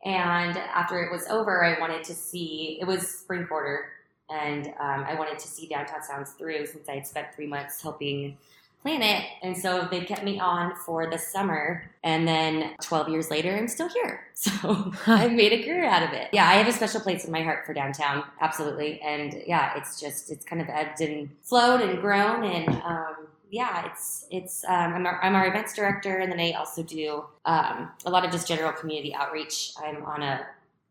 And 0.05 0.57
after 0.57 1.03
it 1.03 1.11
was 1.11 1.27
over, 1.27 1.65
I 1.65 1.81
wanted 1.81 2.05
to 2.05 2.15
see, 2.15 2.79
it 2.81 2.85
was 2.85 3.09
spring 3.09 3.47
quarter 3.47 3.89
and 4.31 4.69
um, 4.79 5.05
I 5.07 5.15
wanted 5.15 5.39
to 5.39 5.49
see 5.49 5.67
Downtown 5.67 6.03
Sounds 6.03 6.33
through 6.33 6.67
since 6.67 6.89
I 6.89 6.97
had 6.97 7.07
spent 7.07 7.35
three 7.35 7.47
months 7.47 7.81
helping 7.83 8.37
plan 8.83 9.03
it. 9.03 9.25
And 9.43 9.57
so 9.57 9.89
they 9.91 10.01
kept 10.01 10.23
me 10.23 10.39
on 10.39 10.75
for 10.77 11.11
the 11.11 11.19
summer. 11.19 11.91
And 12.05 12.27
then 12.27 12.75
12 12.83 13.09
years 13.09 13.31
later, 13.31 13.57
I'm 13.57 13.69
still 13.69 13.89
here. 13.89 14.23
So 14.37 14.93
I've 15.07 15.33
made 15.33 15.55
a 15.55 15.63
career 15.65 15.87
out 15.87 16.03
of 16.03 16.13
it. 16.13 16.29
Yeah, 16.31 16.47
I 16.47 16.57
have 16.57 16.69
a 16.69 16.73
special 16.73 17.01
place 17.01 17.25
in 17.25 17.33
my 17.33 17.43
heart 17.43 17.65
for 17.65 17.73
downtown. 17.73 18.23
Absolutely. 18.43 19.01
And 19.01 19.43
yeah, 19.47 19.73
it's 19.79 19.99
just, 19.99 20.31
it's 20.31 20.45
kind 20.45 20.61
of 20.61 20.69
ebbed 20.69 21.01
and 21.01 21.31
flowed 21.43 21.81
and 21.81 21.99
grown. 22.03 22.45
And, 22.45 22.69
um, 22.83 23.27
yeah, 23.51 23.87
it's 23.87 24.27
it's 24.31 24.65
um, 24.65 24.93
I'm, 24.95 25.07
our, 25.07 25.23
I'm 25.23 25.35
our 25.35 25.47
events 25.47 25.73
director, 25.73 26.19
and 26.19 26.31
then 26.31 26.41
I 26.41 26.53
also 26.53 26.83
do 26.83 27.25
um, 27.45 27.91
a 28.05 28.11
lot 28.11 28.25
of 28.25 28.33
just 28.33 28.49
general 28.49 28.73
community 28.73 29.15
outreach. 29.15 29.73
I'm 29.83 30.05
on 30.05 30.23
a 30.23 30.47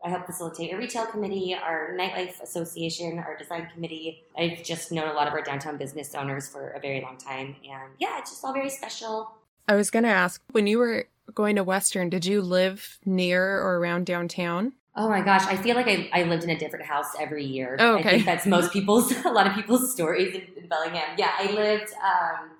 I 0.06 0.10
help 0.10 0.28
facilitate 0.28 0.72
a 0.72 0.78
retail 0.78 1.08
committee, 1.08 1.56
our 1.56 1.96
nightlife 1.98 2.40
association, 2.40 3.18
our 3.18 3.36
design 3.36 3.68
committee. 3.74 4.24
I've 4.38 4.64
just 4.64 4.92
known 4.92 5.10
a 5.10 5.14
lot 5.14 5.28
of 5.28 5.34
our 5.34 5.42
downtown 5.42 5.78
business 5.78 6.14
owners 6.14 6.48
for 6.48 6.70
a 6.70 6.80
very 6.80 7.02
long 7.02 7.18
time. 7.18 7.56
And 7.64 7.94
yeah, 7.98 8.20
it's 8.20 8.30
just 8.30 8.46
all 8.46 8.54
very 8.54 8.70
special. 8.70 9.32
I 9.68 9.76
was 9.76 9.90
going 9.90 10.04
to 10.04 10.10
ask 10.10 10.42
when 10.52 10.68
you 10.68 10.78
were 10.78 11.08
going 11.34 11.56
to 11.56 11.64
Western, 11.64 12.10
did 12.10 12.24
you 12.24 12.44
live 12.44 13.00
near 13.04 13.60
or 13.60 13.80
around 13.80 14.06
downtown? 14.06 14.74
Oh 14.96 15.10
my 15.10 15.22
gosh, 15.22 15.42
I 15.48 15.58
feel 15.58 15.76
like 15.76 15.88
I, 15.88 16.08
I 16.14 16.24
lived 16.24 16.44
in 16.44 16.52
a 16.52 16.58
different 16.58 16.86
house 16.86 17.08
every 17.20 17.44
year. 17.44 17.76
Oh, 17.80 17.96
okay. 17.96 18.10
I 18.10 18.12
think 18.12 18.26
that's 18.26 18.46
most 18.46 18.72
people's, 18.72 19.12
a 19.26 19.32
lot 19.32 19.48
of 19.48 19.54
people's 19.54 19.92
stories 19.92 20.36
in, 20.36 20.44
in 20.56 20.70
Bellingham. 20.70 21.16
Yeah, 21.18 21.32
I 21.38 21.52
lived 21.52 21.92
um, 21.94 22.52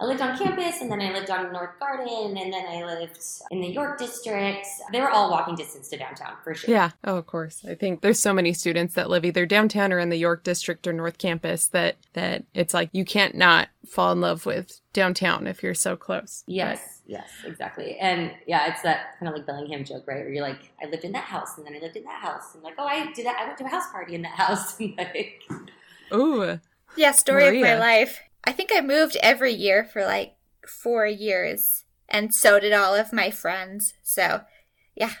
I 0.00 0.04
lived 0.04 0.20
on 0.20 0.38
campus 0.38 0.80
and 0.80 0.90
then 0.90 1.00
I 1.00 1.12
lived 1.12 1.28
on 1.28 1.52
North 1.52 1.78
Garden 1.80 2.36
and 2.36 2.52
then 2.52 2.64
I 2.66 2.84
lived 2.84 3.18
in 3.50 3.60
the 3.60 3.66
York 3.66 3.98
district. 3.98 4.66
They 4.92 5.00
were 5.00 5.10
all 5.10 5.28
walking 5.28 5.56
distance 5.56 5.88
to 5.88 5.96
downtown 5.96 6.34
for 6.44 6.54
sure. 6.54 6.70
Yeah. 6.70 6.90
Oh, 7.02 7.16
of 7.16 7.26
course. 7.26 7.64
I 7.68 7.74
think 7.74 8.00
there's 8.00 8.20
so 8.20 8.32
many 8.32 8.52
students 8.52 8.94
that 8.94 9.10
live 9.10 9.24
either 9.24 9.44
downtown 9.44 9.92
or 9.92 9.98
in 9.98 10.08
the 10.08 10.16
York 10.16 10.44
district 10.44 10.86
or 10.86 10.92
North 10.92 11.18
campus 11.18 11.66
that 11.68 11.96
that 12.12 12.44
it's 12.54 12.72
like 12.72 12.90
you 12.92 13.04
can't 13.04 13.34
not 13.34 13.70
fall 13.88 14.12
in 14.12 14.20
love 14.20 14.46
with 14.46 14.80
downtown 14.92 15.48
if 15.48 15.64
you're 15.64 15.74
so 15.74 15.96
close. 15.96 16.44
Yes. 16.46 17.02
But, 17.04 17.12
yes, 17.12 17.30
exactly. 17.44 17.98
And 17.98 18.30
yeah, 18.46 18.70
it's 18.70 18.82
that 18.82 19.18
kind 19.18 19.28
of 19.28 19.34
like 19.34 19.46
Bellingham 19.46 19.84
joke, 19.84 20.04
right? 20.06 20.18
Where 20.18 20.32
you're 20.32 20.46
like, 20.46 20.70
I 20.80 20.86
lived 20.86 21.04
in 21.04 21.12
that 21.12 21.24
house 21.24 21.58
and 21.58 21.66
then 21.66 21.74
I 21.74 21.80
lived 21.80 21.96
in 21.96 22.04
that 22.04 22.22
house. 22.22 22.54
And 22.54 22.62
like, 22.62 22.74
oh, 22.78 22.86
I 22.86 23.10
did 23.12 23.26
that. 23.26 23.36
I 23.40 23.46
went 23.46 23.58
to 23.58 23.64
a 23.64 23.68
house 23.68 23.90
party 23.90 24.14
in 24.14 24.22
that 24.22 24.36
house. 24.36 24.78
like, 24.98 25.42
Ooh. 26.14 26.60
Yeah, 26.96 27.10
story 27.10 27.46
Maria. 27.46 27.74
of 27.74 27.80
my 27.80 27.86
life. 27.86 28.20
I 28.48 28.52
think 28.52 28.70
I 28.74 28.80
moved 28.80 29.18
every 29.22 29.52
year 29.52 29.84
for 29.84 30.06
like 30.06 30.34
four 30.66 31.04
years, 31.04 31.84
and 32.08 32.34
so 32.34 32.58
did 32.58 32.72
all 32.72 32.94
of 32.94 33.12
my 33.12 33.30
friends. 33.30 33.92
So, 34.02 34.40
yeah, 34.94 35.12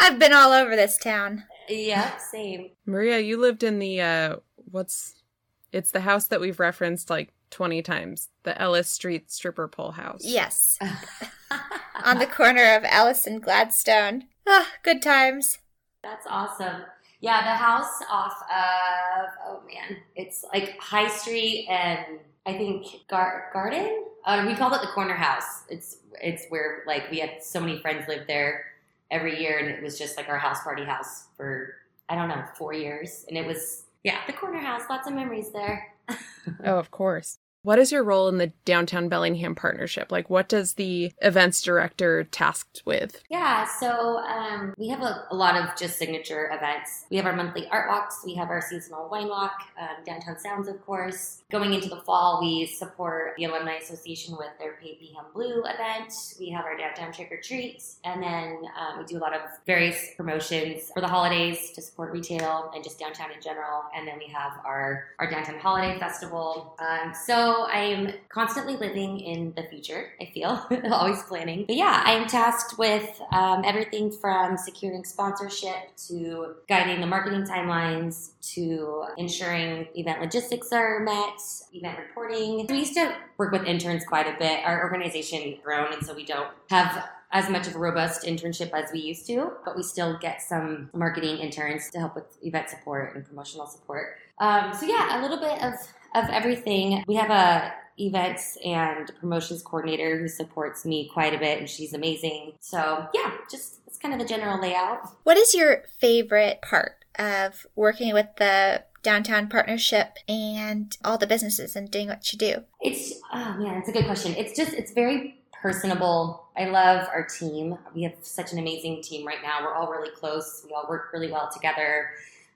I've 0.00 0.18
been 0.18 0.32
all 0.32 0.50
over 0.50 0.74
this 0.74 0.98
town. 0.98 1.44
Yeah, 1.68 2.16
same. 2.16 2.70
Maria, 2.84 3.20
you 3.20 3.40
lived 3.40 3.62
in 3.62 3.78
the 3.78 4.00
uh 4.00 4.36
what's 4.72 5.22
it's 5.70 5.92
the 5.92 6.00
house 6.00 6.26
that 6.26 6.40
we've 6.40 6.58
referenced 6.58 7.10
like 7.10 7.32
20 7.50 7.80
times, 7.82 8.30
the 8.42 8.60
Ellis 8.60 8.90
Street 8.90 9.30
stripper 9.30 9.68
pole 9.68 9.92
house. 9.92 10.22
Yes. 10.24 10.76
On 12.04 12.18
the 12.18 12.26
corner 12.26 12.74
of 12.74 12.82
Ellis 12.84 13.24
and 13.24 13.40
Gladstone. 13.40 14.24
Ah, 14.48 14.66
oh, 14.66 14.72
good 14.82 15.00
times. 15.00 15.58
That's 16.02 16.26
awesome. 16.28 16.82
Yeah, 17.20 17.40
the 17.44 17.54
house 17.54 18.02
off 18.10 18.42
of 18.50 19.28
oh 19.46 19.62
man, 19.64 19.98
it's 20.16 20.44
like 20.52 20.76
High 20.80 21.06
Street 21.06 21.68
and 21.70 22.18
I 22.46 22.52
think 22.52 22.86
gar- 23.08 23.50
garden. 23.52 24.04
Uh, 24.24 24.44
we 24.46 24.54
called 24.54 24.72
it 24.72 24.80
the 24.80 24.88
corner 24.88 25.14
house. 25.14 25.64
It's 25.68 25.98
it's 26.20 26.46
where 26.48 26.82
like 26.86 27.10
we 27.10 27.18
had 27.18 27.42
so 27.42 27.60
many 27.60 27.80
friends 27.80 28.08
live 28.08 28.26
there 28.26 28.64
every 29.10 29.40
year, 29.40 29.58
and 29.58 29.68
it 29.68 29.82
was 29.82 29.98
just 29.98 30.16
like 30.16 30.28
our 30.28 30.38
house 30.38 30.62
party 30.62 30.84
house 30.84 31.24
for 31.36 31.74
I 32.08 32.14
don't 32.14 32.28
know 32.28 32.44
four 32.56 32.72
years, 32.72 33.24
and 33.28 33.36
it 33.36 33.46
was 33.46 33.84
yeah 34.02 34.18
the 34.26 34.32
corner 34.32 34.58
house. 34.58 34.82
Lots 34.88 35.08
of 35.08 35.14
memories 35.14 35.50
there. 35.50 35.92
oh, 36.08 36.78
of 36.78 36.90
course. 36.90 37.38
What 37.64 37.78
is 37.78 37.90
your 37.90 38.04
role 38.04 38.28
in 38.28 38.36
the 38.36 38.52
Downtown 38.66 39.08
Bellingham 39.08 39.54
partnership? 39.54 40.12
Like, 40.12 40.28
what 40.28 40.50
does 40.50 40.74
the 40.74 41.14
events 41.22 41.62
director 41.62 42.24
tasked 42.24 42.82
with? 42.84 43.22
Yeah, 43.30 43.64
so 43.80 44.18
um, 44.18 44.74
we 44.76 44.88
have 44.88 45.00
a, 45.00 45.24
a, 45.30 45.34
lot 45.34 45.56
of 45.56 45.74
just 45.74 45.96
signature 45.96 46.50
events. 46.52 47.06
We 47.10 47.16
have 47.16 47.24
our 47.24 47.34
monthly 47.34 47.66
art 47.68 47.88
walks, 47.88 48.20
we 48.22 48.34
have 48.34 48.50
our 48.50 48.60
seasonal 48.60 49.08
wine 49.08 49.28
walk, 49.28 49.54
um, 49.80 50.04
Downtown 50.04 50.38
Sounds, 50.38 50.68
of 50.68 50.84
course. 50.84 51.42
Going 51.50 51.72
into 51.72 51.88
the 51.88 52.02
fall, 52.02 52.38
we 52.42 52.66
support 52.66 53.32
the 53.38 53.46
Alumni 53.46 53.76
Association 53.76 54.36
with 54.36 54.50
their 54.58 54.74
Paint 54.74 55.00
B'ham 55.00 55.32
Blue 55.32 55.62
event. 55.64 56.12
We 56.38 56.50
have 56.50 56.66
our 56.66 56.76
Downtown 56.76 57.14
Trick 57.14 57.32
or 57.32 57.40
Treat, 57.40 57.82
and 58.04 58.22
then 58.22 58.58
um, 58.78 58.98
we 58.98 59.06
do 59.06 59.16
a 59.16 59.22
lot 59.24 59.34
of 59.34 59.40
various 59.64 60.10
promotions 60.18 60.90
for 60.92 61.00
the 61.00 61.08
holidays 61.08 61.70
to 61.70 61.80
support 61.80 62.12
retail 62.12 62.70
and 62.74 62.84
just 62.84 62.98
downtown 62.98 63.30
in 63.34 63.40
general. 63.40 63.84
And 63.96 64.06
then 64.06 64.18
we 64.18 64.26
have 64.34 64.52
our, 64.66 65.04
our 65.18 65.30
Downtown 65.30 65.58
Holiday 65.58 65.98
Festival. 65.98 66.76
Um, 66.78 67.14
so 67.54 67.66
I'm 67.66 68.12
constantly 68.28 68.76
living 68.76 69.20
in 69.20 69.52
the 69.56 69.62
future, 69.64 70.12
I 70.20 70.30
feel, 70.32 70.66
always 70.90 71.22
planning. 71.22 71.64
But 71.66 71.76
yeah, 71.76 72.02
I'm 72.04 72.26
tasked 72.26 72.78
with 72.78 73.20
um, 73.32 73.62
everything 73.64 74.10
from 74.10 74.56
securing 74.56 75.04
sponsorship 75.04 75.96
to 76.08 76.56
guiding 76.68 77.00
the 77.00 77.06
marketing 77.06 77.44
timelines 77.44 78.30
to 78.54 79.04
ensuring 79.18 79.88
event 79.94 80.20
logistics 80.20 80.72
are 80.72 81.00
met, 81.00 81.40
event 81.72 81.98
reporting. 81.98 82.66
We 82.68 82.78
used 82.78 82.94
to 82.94 83.14
work 83.38 83.52
with 83.52 83.64
interns 83.64 84.04
quite 84.04 84.26
a 84.26 84.36
bit. 84.38 84.64
Our 84.64 84.82
organization 84.82 85.56
grown, 85.62 85.92
and 85.92 86.04
so 86.04 86.14
we 86.14 86.24
don't 86.24 86.50
have 86.70 87.08
as 87.30 87.50
much 87.50 87.66
of 87.66 87.74
a 87.74 87.78
robust 87.78 88.24
internship 88.24 88.70
as 88.72 88.92
we 88.92 89.00
used 89.00 89.26
to, 89.26 89.52
but 89.64 89.76
we 89.76 89.82
still 89.82 90.16
get 90.18 90.40
some 90.40 90.88
marketing 90.92 91.38
interns 91.38 91.90
to 91.90 91.98
help 91.98 92.14
with 92.14 92.24
event 92.42 92.70
support 92.70 93.14
and 93.14 93.24
promotional 93.24 93.66
support. 93.66 94.18
Um, 94.38 94.72
so 94.72 94.86
yeah, 94.86 95.20
a 95.20 95.22
little 95.22 95.40
bit 95.40 95.62
of 95.62 95.74
of 96.14 96.28
everything. 96.30 97.04
We 97.06 97.16
have 97.16 97.30
a 97.30 97.74
events 97.98 98.58
and 98.64 99.12
promotions 99.20 99.62
coordinator 99.62 100.18
who 100.18 100.28
supports 100.28 100.84
me 100.84 101.08
quite 101.12 101.32
a 101.32 101.38
bit 101.38 101.58
and 101.58 101.68
she's 101.68 101.94
amazing. 101.94 102.52
So, 102.60 103.06
yeah, 103.14 103.32
just 103.50 103.80
it's 103.86 103.98
kind 103.98 104.12
of 104.12 104.20
the 104.20 104.26
general 104.26 104.60
layout. 104.60 105.08
What 105.22 105.36
is 105.36 105.54
your 105.54 105.84
favorite 106.00 106.60
part 106.62 107.04
of 107.18 107.66
working 107.76 108.12
with 108.12 108.26
the 108.38 108.84
downtown 109.02 109.48
partnership 109.48 110.18
and 110.28 110.96
all 111.04 111.18
the 111.18 111.26
businesses 111.26 111.76
and 111.76 111.90
doing 111.90 112.08
what 112.08 112.32
you 112.32 112.38
do? 112.38 112.64
It's 112.80 113.20
oh 113.32 113.56
man, 113.58 113.78
it's 113.78 113.88
a 113.88 113.92
good 113.92 114.06
question. 114.06 114.34
It's 114.36 114.56
just 114.56 114.72
it's 114.72 114.92
very 114.92 115.38
personable. 115.62 116.48
I 116.56 116.66
love 116.66 117.08
our 117.08 117.26
team. 117.26 117.78
We 117.94 118.02
have 118.02 118.14
such 118.22 118.52
an 118.52 118.58
amazing 118.58 119.02
team 119.02 119.26
right 119.26 119.42
now. 119.42 119.60
We're 119.62 119.74
all 119.74 119.90
really 119.90 120.10
close. 120.10 120.62
We 120.66 120.72
all 120.74 120.86
work 120.88 121.10
really 121.12 121.30
well 121.30 121.50
together. 121.52 122.10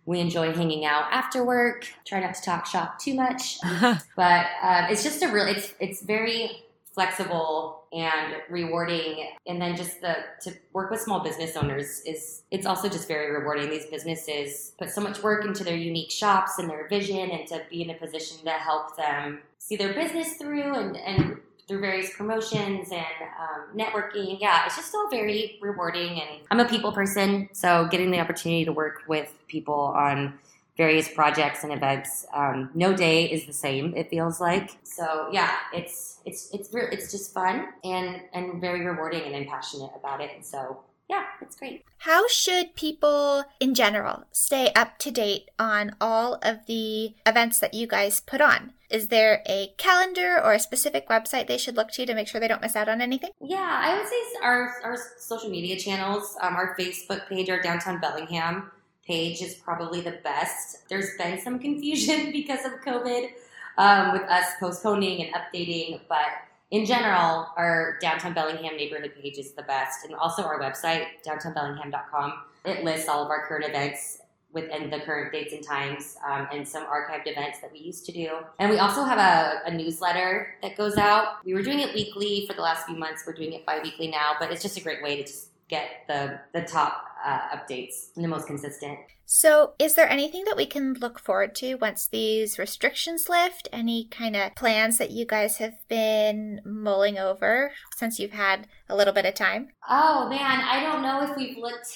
We 0.08 0.20
enjoy 0.20 0.54
hanging 0.54 0.86
out 0.86 1.04
after 1.12 1.44
work. 1.44 1.86
Try 2.06 2.20
not 2.20 2.32
to 2.32 2.40
talk 2.40 2.64
shop 2.64 2.98
too 2.98 3.12
much, 3.12 3.60
but 4.16 4.46
um, 4.62 4.86
it's 4.88 5.02
just 5.02 5.22
a 5.22 5.28
really 5.28 5.50
it's 5.50 5.74
it's 5.80 6.02
very 6.02 6.64
flexible 6.94 7.84
and 7.92 8.36
rewarding. 8.48 9.28
And 9.46 9.60
then 9.60 9.76
just 9.76 10.00
the 10.00 10.16
to 10.44 10.54
work 10.72 10.90
with 10.90 11.02
small 11.02 11.20
business 11.20 11.58
owners 11.58 12.00
is 12.06 12.42
it's 12.50 12.64
also 12.64 12.88
just 12.88 13.06
very 13.06 13.30
rewarding. 13.30 13.68
These 13.68 13.84
businesses 13.84 14.72
put 14.78 14.88
so 14.88 15.02
much 15.02 15.22
work 15.22 15.44
into 15.44 15.62
their 15.62 15.76
unique 15.76 16.10
shops 16.10 16.58
and 16.58 16.70
their 16.70 16.88
vision 16.88 17.30
and 17.30 17.46
to 17.48 17.60
be 17.68 17.82
in 17.82 17.90
a 17.90 17.94
position 17.94 18.42
to 18.46 18.50
help 18.52 18.96
them 18.96 19.40
see 19.58 19.76
their 19.76 19.92
business 19.92 20.36
through 20.38 20.74
and, 20.74 20.96
and 20.96 21.36
through 21.68 21.80
various 21.80 22.16
promotions 22.16 22.88
and 22.90 23.04
um, 23.38 23.76
networking. 23.76 24.38
Yeah, 24.40 24.64
it's 24.64 24.76
just 24.76 24.94
all 24.94 25.08
very 25.10 25.58
rewarding. 25.60 26.20
And 26.20 26.40
I'm 26.50 26.60
a 26.60 26.68
people 26.68 26.90
person, 26.92 27.48
so 27.52 27.86
getting 27.90 28.10
the 28.10 28.18
opportunity 28.18 28.64
to 28.64 28.72
work 28.72 29.02
with 29.06 29.32
people 29.46 29.92
on 29.96 30.38
various 30.78 31.08
projects 31.08 31.64
and 31.64 31.72
events. 31.72 32.24
Um, 32.32 32.70
no 32.74 32.94
day 32.96 33.24
is 33.24 33.44
the 33.44 33.52
same. 33.52 33.94
It 33.96 34.08
feels 34.08 34.40
like 34.40 34.78
so. 34.82 35.28
Yeah, 35.30 35.54
it's 35.74 36.20
it's 36.24 36.48
it's 36.54 36.70
it's 36.72 37.10
just 37.10 37.34
fun 37.34 37.68
and 37.84 38.22
and 38.32 38.60
very 38.60 38.86
rewarding, 38.86 39.22
and 39.22 39.36
I'm 39.36 39.46
passionate 39.46 39.90
about 39.94 40.20
it. 40.22 40.30
So 40.46 40.80
yeah, 41.08 41.24
it's 41.40 41.56
great. 41.56 41.84
How 41.98 42.28
should 42.28 42.74
people 42.74 43.44
in 43.60 43.74
general 43.74 44.24
stay 44.30 44.70
up 44.76 44.98
to 44.98 45.10
date 45.10 45.48
on 45.58 45.96
all 46.00 46.38
of 46.42 46.66
the 46.66 47.14
events 47.26 47.58
that 47.60 47.74
you 47.74 47.86
guys 47.86 48.20
put 48.20 48.40
on? 48.40 48.72
Is 48.90 49.08
there 49.08 49.42
a 49.46 49.72
calendar 49.78 50.40
or 50.42 50.52
a 50.52 50.60
specific 50.60 51.08
website 51.08 51.46
they 51.46 51.58
should 51.58 51.76
look 51.76 51.90
to 51.92 52.06
to 52.06 52.14
make 52.14 52.28
sure 52.28 52.40
they 52.40 52.48
don't 52.48 52.62
miss 52.62 52.76
out 52.76 52.88
on 52.88 53.00
anything? 53.00 53.30
Yeah, 53.40 53.80
I 53.82 53.98
would 53.98 54.06
say 54.06 54.16
our, 54.42 54.74
our 54.84 54.98
social 55.18 55.50
media 55.50 55.78
channels, 55.78 56.36
um, 56.40 56.54
our 56.54 56.76
Facebook 56.78 57.28
page, 57.28 57.50
our 57.50 57.60
Downtown 57.60 58.00
Bellingham 58.00 58.70
page 59.06 59.40
is 59.40 59.54
probably 59.54 60.02
the 60.02 60.18
best. 60.22 60.88
There's 60.88 61.16
been 61.16 61.40
some 61.40 61.58
confusion 61.66 62.32
because 62.32 62.64
of 62.64 62.72
COVID 62.86 63.30
um, 63.78 64.12
with 64.12 64.22
us 64.22 64.46
postponing 64.60 65.24
and 65.24 65.34
updating, 65.34 66.00
but 66.08 66.47
in 66.70 66.84
general, 66.84 67.48
our 67.56 67.98
downtown 68.00 68.34
Bellingham 68.34 68.76
neighborhood 68.76 69.12
page 69.20 69.38
is 69.38 69.52
the 69.52 69.62
best, 69.62 70.04
and 70.04 70.14
also 70.14 70.42
our 70.42 70.60
website, 70.60 71.06
downtownbellingham.com. 71.26 72.34
It 72.66 72.84
lists 72.84 73.08
all 73.08 73.24
of 73.24 73.30
our 73.30 73.46
current 73.46 73.64
events 73.64 74.20
within 74.52 74.90
the 74.90 75.00
current 75.00 75.32
dates 75.32 75.52
and 75.52 75.62
times, 75.62 76.16
um, 76.26 76.48
and 76.52 76.66
some 76.66 76.84
archived 76.86 77.26
events 77.26 77.60
that 77.60 77.70
we 77.72 77.78
used 77.78 78.04
to 78.06 78.12
do. 78.12 78.38
And 78.58 78.70
we 78.70 78.78
also 78.78 79.04
have 79.04 79.18
a, 79.18 79.70
a, 79.70 79.74
newsletter 79.74 80.54
that 80.62 80.76
goes 80.76 80.96
out. 80.96 81.44
We 81.44 81.52
were 81.52 81.62
doing 81.62 81.80
it 81.80 81.94
weekly 81.94 82.46
for 82.46 82.54
the 82.54 82.62
last 82.62 82.86
few 82.86 82.96
months. 82.96 83.24
We're 83.26 83.34
doing 83.34 83.52
it 83.52 83.66
bi-weekly 83.66 84.08
now, 84.08 84.32
but 84.40 84.50
it's 84.50 84.62
just 84.62 84.78
a 84.78 84.80
great 84.80 85.02
way 85.02 85.16
to 85.16 85.22
just 85.22 85.47
get 85.68 86.04
the 86.08 86.40
the 86.52 86.62
top 86.62 87.04
uh, 87.24 87.40
updates 87.56 88.14
and 88.16 88.24
the 88.24 88.28
most 88.28 88.46
consistent. 88.46 88.98
So, 89.30 89.74
is 89.78 89.94
there 89.94 90.08
anything 90.08 90.44
that 90.46 90.56
we 90.56 90.64
can 90.64 90.94
look 90.94 91.18
forward 91.18 91.54
to 91.56 91.74
once 91.74 92.06
these 92.06 92.58
restrictions 92.58 93.28
lift? 93.28 93.68
Any 93.70 94.06
kind 94.06 94.34
of 94.34 94.54
plans 94.54 94.96
that 94.96 95.10
you 95.10 95.26
guys 95.26 95.58
have 95.58 95.74
been 95.86 96.62
mulling 96.64 97.18
over 97.18 97.72
since 97.96 98.18
you've 98.18 98.32
had 98.32 98.66
a 98.88 98.96
little 98.96 99.12
bit 99.12 99.26
of 99.26 99.34
time? 99.34 99.68
Oh 99.86 100.30
man, 100.30 100.60
I 100.60 100.82
don't 100.82 101.02
know 101.02 101.30
if 101.30 101.36
we've 101.36 101.58
looked 101.58 101.94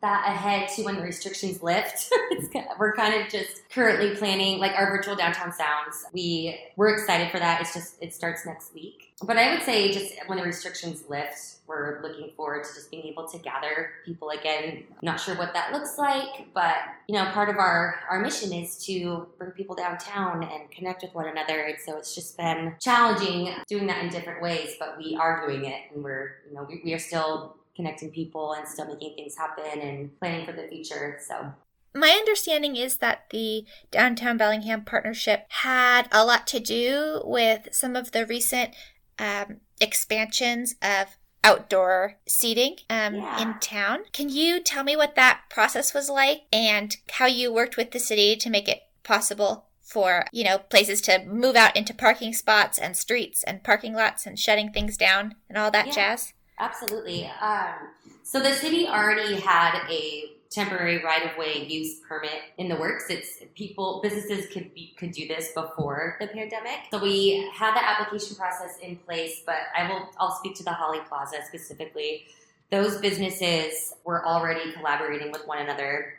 that 0.00 0.28
ahead 0.28 0.68
to 0.70 0.82
when 0.82 0.96
the 0.96 1.02
restrictions 1.02 1.62
lift. 1.62 2.12
we're 2.78 2.94
kind 2.94 3.20
of 3.20 3.28
just 3.30 3.68
currently 3.70 4.14
planning 4.16 4.58
like 4.58 4.72
our 4.72 4.90
virtual 4.90 5.16
downtown 5.16 5.52
sounds. 5.52 6.04
We 6.12 6.58
we're 6.76 6.94
excited 6.94 7.30
for 7.30 7.38
that. 7.38 7.60
It's 7.60 7.74
just 7.74 7.94
it 8.00 8.14
starts 8.14 8.46
next 8.46 8.74
week. 8.74 9.12
But 9.24 9.36
I 9.36 9.52
would 9.52 9.64
say 9.64 9.90
just 9.90 10.14
when 10.26 10.38
the 10.38 10.44
restrictions 10.44 11.02
lift, 11.08 11.56
we're 11.66 12.00
looking 12.02 12.30
forward 12.36 12.64
to 12.64 12.74
just 12.74 12.90
being 12.90 13.04
able 13.04 13.26
to 13.28 13.38
gather 13.38 13.90
people 14.06 14.30
again. 14.30 14.84
not 15.02 15.18
sure 15.18 15.34
what 15.34 15.52
that 15.54 15.72
looks 15.72 15.98
like, 15.98 16.46
but 16.54 16.76
you 17.08 17.16
know, 17.16 17.24
part 17.32 17.48
of 17.48 17.56
our 17.56 18.00
our 18.08 18.20
mission 18.20 18.52
is 18.52 18.78
to 18.86 19.26
bring 19.36 19.50
people 19.50 19.74
downtown 19.74 20.44
and 20.44 20.70
connect 20.70 21.02
with 21.02 21.14
one 21.14 21.26
another. 21.26 21.62
And 21.62 21.76
so 21.84 21.96
it's 21.98 22.14
just 22.14 22.36
been 22.36 22.74
challenging 22.80 23.52
doing 23.66 23.88
that 23.88 24.04
in 24.04 24.10
different 24.10 24.40
ways, 24.40 24.76
but 24.78 24.96
we 24.96 25.16
are 25.16 25.46
doing 25.46 25.64
it 25.64 25.80
and 25.92 26.04
we're, 26.04 26.36
you 26.48 26.54
know, 26.54 26.66
we, 26.68 26.80
we 26.84 26.94
are 26.94 26.98
still 27.00 27.57
connecting 27.78 28.10
people 28.10 28.54
and 28.54 28.66
still 28.66 28.86
making 28.86 29.14
things 29.14 29.36
happen 29.36 29.80
and 29.80 30.18
planning 30.18 30.44
for 30.44 30.52
the 30.52 30.66
future. 30.66 31.16
So 31.24 31.52
my 31.94 32.10
understanding 32.10 32.74
is 32.76 32.96
that 32.98 33.30
the 33.30 33.64
Downtown 33.92 34.36
Bellingham 34.36 34.84
partnership 34.84 35.46
had 35.48 36.08
a 36.10 36.24
lot 36.24 36.46
to 36.48 36.60
do 36.60 37.22
with 37.24 37.68
some 37.70 37.94
of 37.94 38.10
the 38.10 38.26
recent 38.26 38.74
um, 39.18 39.58
expansions 39.80 40.74
of 40.82 41.16
outdoor 41.44 42.16
seating 42.26 42.78
um, 42.90 43.14
yeah. 43.14 43.40
in 43.40 43.54
town. 43.60 44.00
Can 44.12 44.28
you 44.28 44.60
tell 44.60 44.82
me 44.82 44.96
what 44.96 45.14
that 45.14 45.42
process 45.48 45.94
was 45.94 46.10
like 46.10 46.42
and 46.52 46.96
how 47.12 47.26
you 47.26 47.52
worked 47.52 47.76
with 47.76 47.92
the 47.92 48.00
city 48.00 48.34
to 48.36 48.50
make 48.50 48.68
it 48.68 48.82
possible 49.04 49.66
for 49.80 50.26
you 50.32 50.44
know 50.44 50.58
places 50.58 51.00
to 51.00 51.24
move 51.24 51.56
out 51.56 51.74
into 51.74 51.94
parking 51.94 52.34
spots 52.34 52.76
and 52.76 52.94
streets 52.94 53.42
and 53.44 53.64
parking 53.64 53.94
lots 53.94 54.26
and 54.26 54.38
shutting 54.38 54.70
things 54.70 54.98
down 54.98 55.34
and 55.48 55.56
all 55.56 55.70
that 55.70 55.86
yeah. 55.86 55.92
jazz? 55.92 56.34
Absolutely. 56.58 57.30
Um, 57.40 57.74
so 58.22 58.40
the 58.40 58.52
city 58.52 58.86
already 58.86 59.36
had 59.36 59.80
a 59.88 60.32
temporary 60.50 61.02
right 61.04 61.30
of 61.30 61.36
way 61.36 61.66
use 61.66 62.00
permit 62.08 62.40
in 62.56 62.68
the 62.68 62.76
works. 62.76 63.04
It's 63.10 63.42
people, 63.54 64.00
businesses 64.02 64.46
could 64.52 64.72
be, 64.74 64.94
could 64.98 65.12
do 65.12 65.28
this 65.28 65.52
before 65.52 66.16
the 66.20 66.26
pandemic. 66.26 66.80
So 66.90 66.98
we 66.98 67.48
had 67.54 67.74
the 67.74 67.84
application 67.84 68.36
process 68.36 68.78
in 68.82 68.96
place, 68.96 69.42
but 69.44 69.56
I 69.76 69.88
will 69.88 70.08
I'll 70.18 70.36
speak 70.36 70.56
to 70.56 70.64
the 70.64 70.72
Holly 70.72 71.00
Plaza 71.08 71.38
specifically. 71.46 72.24
Those 72.70 72.98
businesses 72.98 73.94
were 74.04 74.26
already 74.26 74.72
collaborating 74.72 75.32
with 75.32 75.46
one 75.46 75.58
another. 75.58 76.14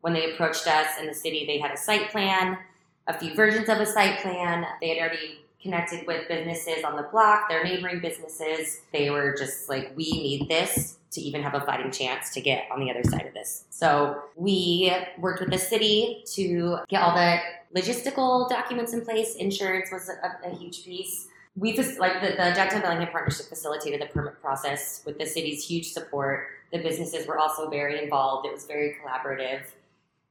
When 0.00 0.12
they 0.12 0.32
approached 0.32 0.66
us 0.66 0.98
in 1.00 1.06
the 1.06 1.14
city, 1.14 1.44
they 1.46 1.58
had 1.58 1.70
a 1.70 1.76
site 1.76 2.10
plan, 2.10 2.58
a 3.06 3.18
few 3.18 3.34
versions 3.34 3.68
of 3.68 3.78
a 3.78 3.86
site 3.86 4.20
plan. 4.20 4.66
They 4.80 4.88
had 4.88 4.98
already 4.98 5.43
connected 5.64 6.06
with 6.06 6.28
businesses 6.28 6.84
on 6.84 6.94
the 6.94 7.04
block, 7.04 7.48
their 7.48 7.64
neighboring 7.64 7.98
businesses. 7.98 8.82
They 8.92 9.08
were 9.08 9.34
just 9.34 9.68
like, 9.68 9.92
we 9.96 10.04
need 10.04 10.48
this 10.48 10.98
to 11.12 11.20
even 11.22 11.42
have 11.42 11.54
a 11.54 11.62
fighting 11.62 11.90
chance 11.90 12.30
to 12.34 12.40
get 12.40 12.66
on 12.70 12.80
the 12.80 12.90
other 12.90 13.02
side 13.02 13.26
of 13.26 13.32
this. 13.32 13.64
So 13.70 14.20
we 14.36 14.94
worked 15.18 15.40
with 15.40 15.50
the 15.50 15.58
city 15.58 16.22
to 16.34 16.78
get 16.88 17.02
all 17.02 17.16
the 17.16 17.38
logistical 17.74 18.48
documents 18.48 18.92
in 18.92 19.00
place. 19.00 19.36
Insurance 19.36 19.90
was 19.90 20.10
a, 20.10 20.46
a 20.46 20.54
huge 20.54 20.84
piece. 20.84 21.28
We 21.56 21.74
just 21.74 21.98
like 21.98 22.20
the, 22.20 22.30
the 22.30 22.52
Downtown 22.54 22.82
Bellingham 22.82 23.08
Partnership 23.08 23.46
facilitated 23.46 24.02
the 24.02 24.06
permit 24.06 24.40
process 24.42 25.02
with 25.06 25.18
the 25.18 25.24
city's 25.24 25.64
huge 25.64 25.92
support. 25.92 26.48
The 26.72 26.78
businesses 26.78 27.26
were 27.26 27.38
also 27.38 27.70
very 27.70 28.02
involved. 28.02 28.46
It 28.46 28.52
was 28.52 28.66
very 28.66 28.96
collaborative 29.02 29.62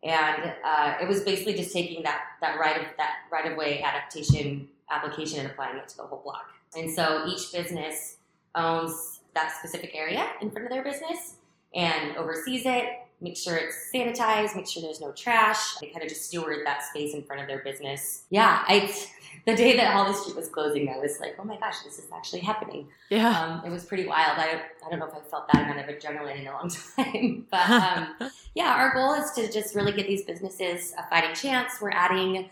and 0.04 0.54
uh, 0.66 0.96
it 1.02 1.08
was 1.08 1.22
basically 1.22 1.54
just 1.54 1.72
taking 1.72 2.04
that 2.04 2.22
that 2.42 2.60
right 2.60 2.78
of 2.78 2.88
that 2.98 3.20
right 3.32 3.50
of 3.50 3.58
way 3.58 3.82
adaptation 3.82 4.68
application 4.90 5.40
and 5.40 5.50
applying 5.50 5.78
it 5.78 5.88
to 5.90 5.98
the 5.98 6.04
whole 6.04 6.22
block. 6.24 6.46
And 6.76 6.90
so 6.90 7.26
each 7.28 7.52
business 7.52 8.18
owns 8.56 9.22
that 9.36 9.52
specific 9.58 9.96
area 9.96 10.26
in 10.42 10.52
front 10.52 10.66
of 10.66 10.72
their 10.72 10.84
business 10.84 11.36
and 11.74 12.16
oversees 12.18 12.66
it, 12.66 12.86
make 13.22 13.38
sure 13.38 13.56
it's 13.56 13.90
sanitized, 13.94 14.56
make 14.56 14.68
sure 14.68 14.82
there's 14.82 15.02
no 15.02 15.12
trash. 15.12 15.76
They 15.82 15.88
kind 15.88 16.04
of 16.04 16.10
just 16.10 16.26
steward 16.26 16.66
that 16.66 16.84
space 16.84 17.14
in 17.14 17.24
front 17.24 17.42
of 17.42 17.48
their 17.48 17.64
business. 17.64 18.24
Yeah, 18.30 18.64
I 18.68 18.94
the 19.46 19.56
day 19.56 19.76
that 19.78 19.94
Holly 19.94 20.14
Street 20.14 20.36
was 20.36 20.50
closing, 20.50 20.90
I 20.90 20.98
was 20.98 21.20
like, 21.20 21.36
oh 21.40 21.44
my 21.44 21.58
gosh, 21.58 21.82
this 21.84 21.98
is 21.98 22.06
actually 22.14 22.42
happening. 22.42 22.88
Yeah. 23.10 23.30
Um, 23.30 23.66
it 23.66 23.72
was 23.72 23.86
pretty 23.86 24.06
wild. 24.06 24.38
I, 24.38 24.62
I 24.86 24.90
don't 24.90 25.00
know 25.00 25.08
if 25.08 25.16
I 25.16 25.20
felt 25.20 25.48
that 25.52 25.64
amount 25.64 25.80
of 25.80 25.96
adrenaline 25.96 26.42
in 26.42 26.48
a 26.48 26.52
long 26.52 26.70
time. 26.96 27.48
but 27.50 27.70
um, 27.70 28.32
yeah, 28.56 28.76
our 28.76 28.94
goal 28.94 29.14
is 29.14 29.32
to 29.32 29.52
just 29.52 29.74
really 29.74 29.94
give 29.94 30.08
these 30.08 30.24
businesses 30.24 30.94
a 30.98 31.10
fighting 31.10 31.34
chance. 31.34 31.74
We're 31.82 31.92
adding 31.92 32.50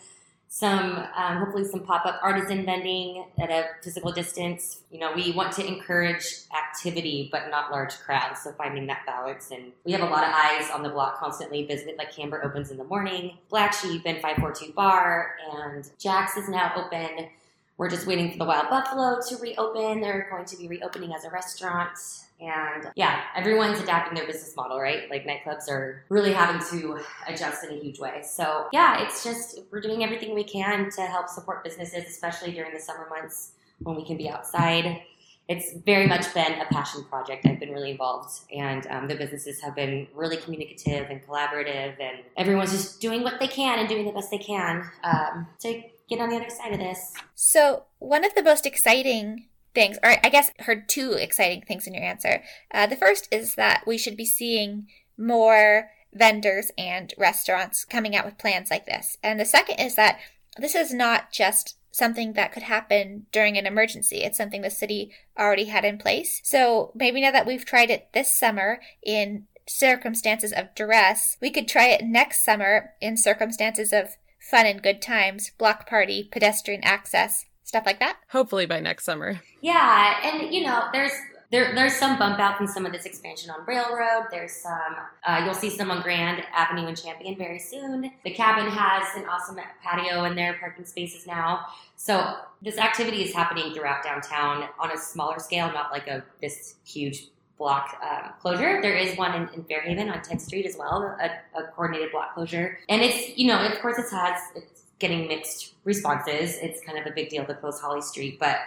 some 0.54 1.08
um, 1.16 1.38
hopefully 1.38 1.64
some 1.64 1.80
pop-up 1.80 2.20
artisan 2.22 2.66
vending 2.66 3.24
at 3.40 3.50
a 3.50 3.68
physical 3.82 4.12
distance. 4.12 4.82
You 4.92 5.00
know 5.00 5.14
we 5.16 5.32
want 5.32 5.54
to 5.54 5.66
encourage 5.66 6.26
activity 6.54 7.30
but 7.32 7.50
not 7.50 7.72
large 7.72 7.98
crowds. 8.00 8.42
So 8.44 8.52
finding 8.52 8.86
that 8.88 9.06
balance 9.06 9.52
and 9.52 9.72
we 9.86 9.94
have 9.94 10.02
a 10.02 10.06
lot 10.06 10.26
of 10.26 10.34
eyes 10.34 10.70
on 10.70 10.84
the 10.84 10.90
block 10.90 11.18
constantly. 11.18 11.66
Visit 11.66 11.98
like 11.98 12.14
camber 12.14 12.44
opens 12.44 12.70
in 12.70 12.76
the 12.76 12.84
morning. 12.84 13.38
Black 13.48 13.72
sheep 13.72 14.02
and 14.06 14.18
542 14.18 14.74
bar 14.74 15.36
and 15.54 15.90
jack's 15.98 16.36
is 16.36 16.50
now 16.50 16.74
open 16.76 17.30
we're 17.78 17.90
just 17.90 18.06
waiting 18.06 18.32
for 18.32 18.38
the 18.38 18.46
wild 18.46 18.70
buffalo 18.70 19.20
to 19.28 19.38
reopen 19.38 20.02
they're 20.02 20.28
going 20.30 20.46
to 20.46 20.58
be 20.58 20.68
reopening 20.68 21.14
as 21.14 21.26
a 21.26 21.30
restaurant 21.30 21.98
and 22.42 22.90
yeah, 22.96 23.22
everyone's 23.36 23.80
adapting 23.80 24.16
their 24.16 24.26
business 24.26 24.56
model, 24.56 24.80
right? 24.80 25.10
Like 25.12 25.28
nightclubs 25.28 25.70
are 25.70 26.04
really 26.10 26.34
having 26.34 26.60
to 26.72 27.00
adjust 27.28 27.64
in 27.64 27.78
a 27.78 27.80
huge 27.80 28.00
way. 28.00 28.24
So 28.24 28.68
yeah, 28.74 29.04
it's 29.04 29.24
just 29.24 29.60
we're 29.72 29.80
doing 29.80 30.04
everything 30.04 30.34
we 30.34 30.44
can 30.44 30.90
to 30.92 31.02
help 31.02 31.30
support 31.30 31.64
businesses, 31.64 32.06
especially 32.08 32.52
during 32.52 32.74
the 32.74 32.80
summer 32.80 33.08
months 33.10 33.52
when 33.84 33.96
we 33.96 34.04
can 34.04 34.18
be 34.18 34.28
outside. 34.28 35.04
It's 35.48 35.74
very 35.86 36.08
much 36.08 36.34
been 36.34 36.54
a 36.62 36.66
passion 36.72 37.04
project. 37.04 37.46
I've 37.46 37.60
been 37.60 37.72
really 37.72 37.92
involved, 37.92 38.40
and 38.56 38.88
um, 38.88 39.08
the 39.08 39.16
businesses 39.16 39.60
have 39.62 39.76
been 39.76 40.08
really 40.16 40.38
communicative 40.38 41.10
and 41.10 41.22
collaborative, 41.22 42.00
and 42.00 42.20
everyone's 42.38 42.72
just 42.72 43.02
doing 43.02 43.22
what 43.22 43.40
they 43.40 43.48
can 43.48 43.78
and 43.80 43.90
doing 43.90 44.06
the 44.06 44.14
best 44.14 44.32
they 44.32 44.38
can 44.38 44.90
um, 45.04 45.48
to 45.60 45.84
get 46.12 46.21
on 46.21 46.30
the 46.30 46.36
other 46.36 46.50
side 46.50 46.74
of 46.74 46.80
this. 46.80 47.13
So, 47.36 47.86
one 48.00 48.26
of 48.26 48.36
the 48.36 48.43
most 48.43 48.65
exciting 48.65 49.45
things, 49.74 49.97
or 50.04 50.17
I 50.24 50.30
guess 50.30 50.52
heard 50.60 50.89
two 50.89 51.13
exciting 51.13 51.62
things 51.62 51.88
in 51.88 51.93
your 51.93 52.04
answer. 52.04 52.43
Uh, 52.74 52.88
the 52.88 52.97
first 52.97 53.28
is 53.32 53.56
that 53.56 53.84
we 53.88 53.97
should 53.97 54.17
be 54.17 54.26
seeing 54.26 54.88
more 55.17 55.89
vendors 56.13 56.71
and 56.78 57.13
restaurants 57.17 57.86
coming 57.86 58.15
out 58.15 58.26
with 58.26 58.38
plans 58.38 58.69
like 58.69 58.86
this. 58.86 59.17
And 59.24 59.39
the 59.39 59.45
second 59.45 59.80
is 59.80 59.95
that 59.95 60.19
this 60.58 60.76
is 60.76 60.93
not 60.93 61.32
just 61.32 61.78
something 61.91 62.34
that 62.34 62.52
could 62.52 62.63
happen 62.63 63.28
during 63.32 63.58
an 63.58 63.65
emergency. 63.65 64.17
It's 64.17 64.38
something 64.38 64.62
the 64.62 64.69
city 64.69 65.12
already 65.39 65.65
had 65.65 65.86
in 65.86 65.97
place. 65.97 66.41
So 66.43 66.91
maybe 66.95 67.21
now 67.21 67.32
that 67.32 67.47
we've 67.47 67.65
tried 67.65 67.89
it 67.89 68.10
this 68.13 68.36
summer 68.38 68.82
in 69.04 69.47
circumstances 69.67 70.52
of 70.52 70.74
duress, 70.76 71.38
we 71.41 71.50
could 71.50 71.67
try 71.67 71.88
it 71.88 72.04
next 72.04 72.43
summer 72.43 72.91
in 73.00 73.15
circumstances 73.15 73.93
of 73.93 74.17
fun 74.52 74.66
and 74.66 74.84
good 74.84 75.02
times, 75.02 75.52
block 75.58 75.88
party, 75.88 76.28
pedestrian 76.32 76.84
access, 76.84 77.46
stuff 77.64 77.86
like 77.86 78.00
that. 78.00 78.18
Hopefully 78.30 78.66
by 78.66 78.82
next 78.82 79.06
summer. 79.06 79.42
Yeah, 79.62 80.20
and 80.24 80.54
you 80.54 80.66
know, 80.66 80.90
there's 80.92 81.14
there, 81.52 81.76
there's 81.76 81.96
some 81.96 82.18
bump 82.18 82.40
out 82.40 82.62
in 82.62 82.68
some 82.68 82.86
of 82.86 82.94
this 82.94 83.06
expansion 83.06 83.50
on 83.50 83.66
Railroad. 83.66 84.28
There's 84.32 84.54
some, 84.54 84.96
uh, 85.26 85.42
you'll 85.44 85.54
see 85.54 85.70
some 85.70 85.92
on 85.92 86.02
Grand 86.02 86.42
Avenue 86.54 86.88
and 86.88 86.98
Champion 86.98 87.38
very 87.38 87.60
soon. 87.60 88.10
The 88.24 88.32
cabin 88.32 88.72
has 88.72 89.04
an 89.18 89.28
awesome 89.28 89.58
patio 89.84 90.24
in 90.24 90.36
their 90.36 90.54
parking 90.54 90.86
spaces 90.86 91.28
now. 91.28 91.66
So 91.98 92.38
this 92.62 92.78
activity 92.78 93.24
is 93.24 93.34
happening 93.34 93.74
throughout 93.74 94.02
downtown 94.02 94.70
on 94.80 94.92
a 94.92 94.98
smaller 94.98 95.40
scale, 95.40 95.68
not 95.74 95.92
like 95.92 96.08
a 96.08 96.24
this 96.42 96.76
huge 96.86 97.28
block 97.58 97.98
um, 98.02 98.31
closure. 98.41 98.82
There 98.82 98.95
is 98.95 99.17
one 99.17 99.34
in, 99.36 99.49
in, 99.54 99.63
Fairhaven 99.63 100.10
on 100.10 100.19
10th 100.19 100.41
Street 100.41 100.65
as 100.65 100.75
well, 100.77 101.15
a, 101.21 101.60
a, 101.60 101.63
coordinated 101.67 102.12
block 102.12 102.34
closure. 102.34 102.80
And 102.89 103.01
it's, 103.01 103.38
you 103.38 103.47
know, 103.47 103.63
of 103.63 103.80
course 103.80 103.97
it 103.97 104.06
has, 104.12 104.41
it's 104.56 104.82
getting 104.99 105.27
mixed 105.27 105.73
responses. 105.84 106.58
It's 106.58 106.82
kind 106.84 106.97
of 106.97 107.06
a 107.06 107.12
big 107.12 107.30
deal 107.30 107.45
to 107.45 107.54
close 107.54 107.80
Holly 107.80 108.01
Street, 108.01 108.39
but 108.39 108.58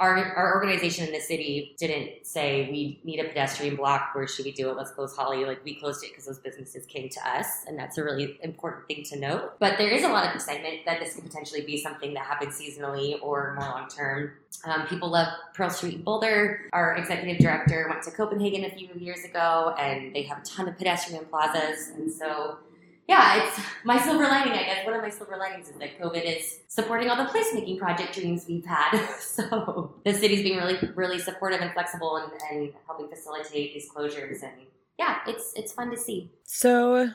our, 0.00 0.16
our 0.34 0.54
organization 0.54 1.06
in 1.06 1.12
the 1.12 1.20
city 1.20 1.76
didn't 1.78 2.26
say 2.26 2.68
we 2.72 3.00
need 3.04 3.20
a 3.20 3.24
pedestrian 3.28 3.76
block. 3.76 4.14
Where 4.14 4.26
should 4.26 4.46
we 4.46 4.52
do 4.52 4.70
it? 4.70 4.76
Let's 4.76 4.90
close 4.90 5.14
Holly. 5.14 5.44
Like 5.44 5.62
we 5.62 5.78
closed 5.78 6.02
it 6.02 6.10
because 6.10 6.24
those 6.24 6.38
businesses 6.38 6.86
came 6.86 7.10
to 7.10 7.28
us, 7.28 7.46
and 7.68 7.78
that's 7.78 7.98
a 7.98 8.02
really 8.02 8.38
important 8.42 8.86
thing 8.88 9.04
to 9.10 9.18
note. 9.18 9.52
But 9.58 9.76
there 9.76 9.90
is 9.90 10.02
a 10.02 10.08
lot 10.08 10.26
of 10.26 10.34
excitement 10.34 10.86
that 10.86 11.00
this 11.00 11.14
could 11.14 11.24
potentially 11.24 11.60
be 11.60 11.76
something 11.76 12.14
that 12.14 12.24
happens 12.24 12.58
seasonally 12.58 13.22
or 13.22 13.54
more 13.60 13.68
long 13.68 13.88
term. 13.88 14.32
Um, 14.64 14.86
people 14.86 15.10
love 15.10 15.28
Pearl 15.54 15.68
Street 15.68 15.94
in 15.96 16.02
Boulder. 16.02 16.62
Our 16.72 16.96
executive 16.96 17.38
director 17.38 17.86
went 17.90 18.02
to 18.04 18.10
Copenhagen 18.10 18.64
a 18.64 18.70
few 18.70 18.88
years 18.98 19.22
ago, 19.24 19.74
and 19.78 20.14
they 20.14 20.22
have 20.22 20.38
a 20.38 20.42
ton 20.42 20.66
of 20.66 20.78
pedestrian 20.78 21.26
plazas, 21.26 21.90
and 21.90 22.10
so 22.10 22.56
yeah, 23.10 23.42
it's 23.42 23.60
my 23.82 24.00
silver 24.00 24.22
lining, 24.22 24.52
I 24.52 24.62
guess. 24.62 24.86
One 24.86 24.94
of 24.94 25.02
my 25.02 25.10
silver 25.10 25.36
linings 25.36 25.68
is 25.68 25.74
that 25.80 26.00
COVID 26.00 26.22
is 26.24 26.60
supporting 26.68 27.10
all 27.10 27.16
the 27.16 27.28
placemaking 27.28 27.76
project 27.76 28.14
dreams 28.14 28.46
we've 28.48 28.64
had. 28.64 29.04
so 29.20 29.96
the 30.04 30.14
city's 30.14 30.44
being 30.44 30.58
really, 30.58 30.78
really 30.94 31.18
supportive 31.18 31.60
and 31.60 31.72
flexible 31.72 32.18
and, 32.18 32.32
and 32.52 32.72
helping 32.86 33.08
facilitate 33.08 33.74
these 33.74 33.90
closures. 33.90 34.44
And 34.44 34.52
yeah, 34.96 35.18
it's 35.26 35.52
it's 35.56 35.72
fun 35.72 35.90
to 35.90 35.96
see. 35.96 36.30
So 36.44 37.10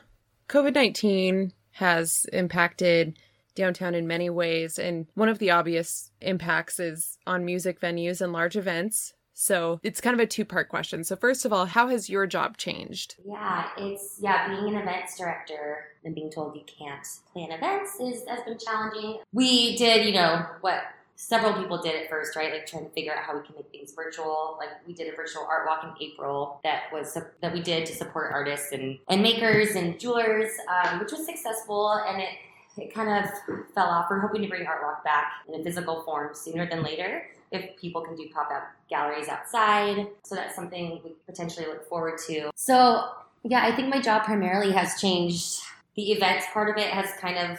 COVID 0.50 0.74
nineteen 0.74 1.54
has 1.70 2.26
impacted 2.30 3.18
downtown 3.54 3.94
in 3.94 4.06
many 4.06 4.28
ways, 4.28 4.78
and 4.78 5.06
one 5.14 5.30
of 5.30 5.38
the 5.38 5.50
obvious 5.50 6.10
impacts 6.20 6.78
is 6.78 7.16
on 7.26 7.46
music 7.46 7.80
venues 7.80 8.20
and 8.20 8.34
large 8.34 8.54
events. 8.56 9.14
So 9.38 9.80
it's 9.82 10.00
kind 10.00 10.14
of 10.14 10.20
a 10.20 10.26
two 10.26 10.46
part 10.46 10.70
question. 10.70 11.04
So, 11.04 11.14
first 11.14 11.44
of 11.44 11.52
all, 11.52 11.66
how 11.66 11.88
has 11.88 12.08
your 12.08 12.26
job 12.26 12.56
changed? 12.56 13.16
Yeah, 13.22 13.68
it's, 13.76 14.16
yeah, 14.18 14.48
being 14.48 14.74
an 14.74 14.80
events 14.80 15.18
director 15.18 15.88
and 16.06 16.14
being 16.14 16.30
told 16.30 16.56
you 16.56 16.62
can't 16.66 17.06
plan 17.34 17.52
events 17.52 18.00
is, 18.00 18.26
has 18.26 18.42
been 18.44 18.56
challenging. 18.56 19.18
We 19.34 19.76
did, 19.76 20.06
you 20.06 20.14
know, 20.14 20.46
what 20.62 20.84
several 21.16 21.52
people 21.52 21.82
did 21.82 21.94
at 21.96 22.08
first, 22.08 22.34
right? 22.34 22.50
Like 22.50 22.66
trying 22.66 22.84
to 22.84 22.90
figure 22.92 23.12
out 23.12 23.24
how 23.24 23.36
we 23.38 23.44
can 23.44 23.54
make 23.56 23.70
things 23.70 23.92
virtual. 23.92 24.56
Like 24.58 24.70
we 24.86 24.94
did 24.94 25.12
a 25.12 25.14
virtual 25.14 25.46
art 25.46 25.66
walk 25.66 25.84
in 25.84 25.90
April 26.02 26.58
that 26.64 26.84
was 26.90 27.12
that 27.42 27.52
we 27.52 27.60
did 27.60 27.84
to 27.86 27.94
support 27.94 28.32
artists 28.32 28.72
and, 28.72 28.98
and 29.10 29.22
makers 29.22 29.76
and 29.76 30.00
jewelers, 30.00 30.50
um, 30.66 30.98
which 30.98 31.12
was 31.12 31.26
successful. 31.26 31.92
And 32.08 32.22
it 32.22 32.30
it 32.78 32.94
kind 32.94 33.22
of 33.22 33.30
fell 33.74 33.86
off. 33.86 34.06
We're 34.08 34.20
hoping 34.20 34.40
to 34.42 34.48
bring 34.48 34.66
Art 34.66 34.80
Walk 34.82 35.04
back 35.04 35.32
in 35.46 35.60
a 35.60 35.62
physical 35.62 36.02
form 36.04 36.34
sooner 36.34 36.66
than 36.66 36.82
later 36.82 37.24
if 37.50 37.76
people 37.76 38.02
can 38.02 38.16
do 38.16 38.28
pop 38.32 38.50
up 38.50 38.64
galleries 38.88 39.28
outside. 39.28 40.08
So 40.24 40.34
that's 40.34 40.54
something 40.54 41.00
we 41.04 41.12
potentially 41.26 41.66
look 41.66 41.88
forward 41.88 42.18
to. 42.26 42.50
So, 42.54 43.04
yeah, 43.42 43.64
I 43.64 43.74
think 43.74 43.88
my 43.88 44.00
job 44.00 44.24
primarily 44.24 44.72
has 44.72 45.00
changed. 45.00 45.60
The 45.94 46.12
events 46.12 46.46
part 46.52 46.68
of 46.68 46.76
it 46.76 46.90
has 46.90 47.10
kind 47.20 47.38
of 47.38 47.58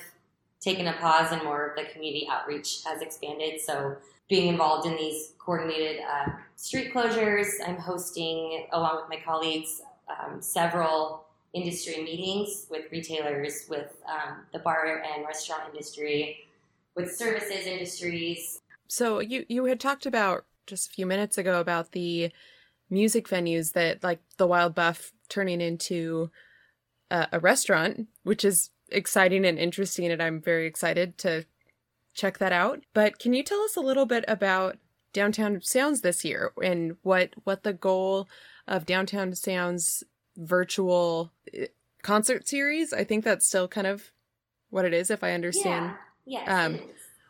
taken 0.60 0.88
a 0.88 0.94
pause 0.94 1.32
and 1.32 1.44
more 1.44 1.70
of 1.70 1.76
the 1.76 1.92
community 1.92 2.28
outreach 2.30 2.84
has 2.86 3.02
expanded. 3.02 3.62
So, 3.62 3.98
being 4.30 4.48
involved 4.48 4.86
in 4.86 4.98
these 4.98 5.32
coordinated 5.40 6.02
uh, 6.02 6.32
street 6.58 6.94
closures, 6.94 7.48
I'm 7.66 7.78
hosting, 7.78 8.68
along 8.74 8.98
with 8.98 9.10
my 9.10 9.24
colleagues, 9.24 9.82
um, 10.10 10.42
several 10.42 11.26
industry 11.54 12.04
meetings 12.04 12.68
with 12.70 12.92
retailers, 12.92 13.66
with 13.70 13.96
um, 14.06 14.40
the 14.52 14.60
bar 14.60 15.02
and 15.02 15.26
restaurant 15.26 15.64
industry, 15.72 16.46
with 16.96 17.16
services 17.16 17.66
industries, 17.66 18.60
so 18.88 19.20
you 19.20 19.46
you 19.48 19.66
had 19.66 19.80
talked 19.80 20.06
about 20.06 20.46
just 20.66 20.90
a 20.90 20.94
few 20.94 21.06
minutes 21.06 21.38
ago 21.38 21.60
about 21.60 21.92
the 21.92 22.32
music 22.90 23.28
venues 23.28 23.74
that 23.74 24.04
like 24.04 24.20
the 24.38 24.48
Wild 24.48 24.76
Buff 24.76 25.12
turning 25.30 25.62
into 25.62 26.30
a, 27.10 27.28
a 27.34 27.40
restaurant, 27.40 28.08
which 28.24 28.46
is 28.46 28.70
exciting 28.90 29.46
and 29.46 29.58
interesting, 29.60 30.12
and 30.12 30.22
I'm 30.22 30.42
very 30.42 30.68
excited 30.68 31.18
to 31.20 31.46
check 32.14 32.38
that 32.40 32.52
out. 32.52 32.82
But 32.94 33.20
can 33.20 33.34
you 33.34 33.44
tell 33.44 33.62
us 33.62 33.76
a 33.76 33.82
little 33.82 34.06
bit 34.06 34.26
about 34.28 34.78
Downtown 35.14 35.62
Sounds 35.62 36.02
this 36.02 36.24
year 36.24 36.52
and 36.62 36.98
what 37.04 37.34
what 37.44 37.64
the 37.64 37.74
goal 37.74 38.28
of 38.68 38.86
Downtown 38.86 39.34
Sounds 39.34 40.04
virtual 40.36 41.32
eh, 41.54 41.68
concert 42.02 42.48
series? 42.48 42.94
I 42.94 43.04
think 43.04 43.24
that's 43.24 43.48
still 43.48 43.68
kind 43.68 43.88
of 43.88 44.12
what 44.70 44.86
it 44.86 44.94
is, 44.94 45.10
if 45.10 45.24
I 45.24 45.32
understand. 45.32 45.86
Yeah. 45.86 45.98
Yes, 46.30 46.50
um, 46.50 46.80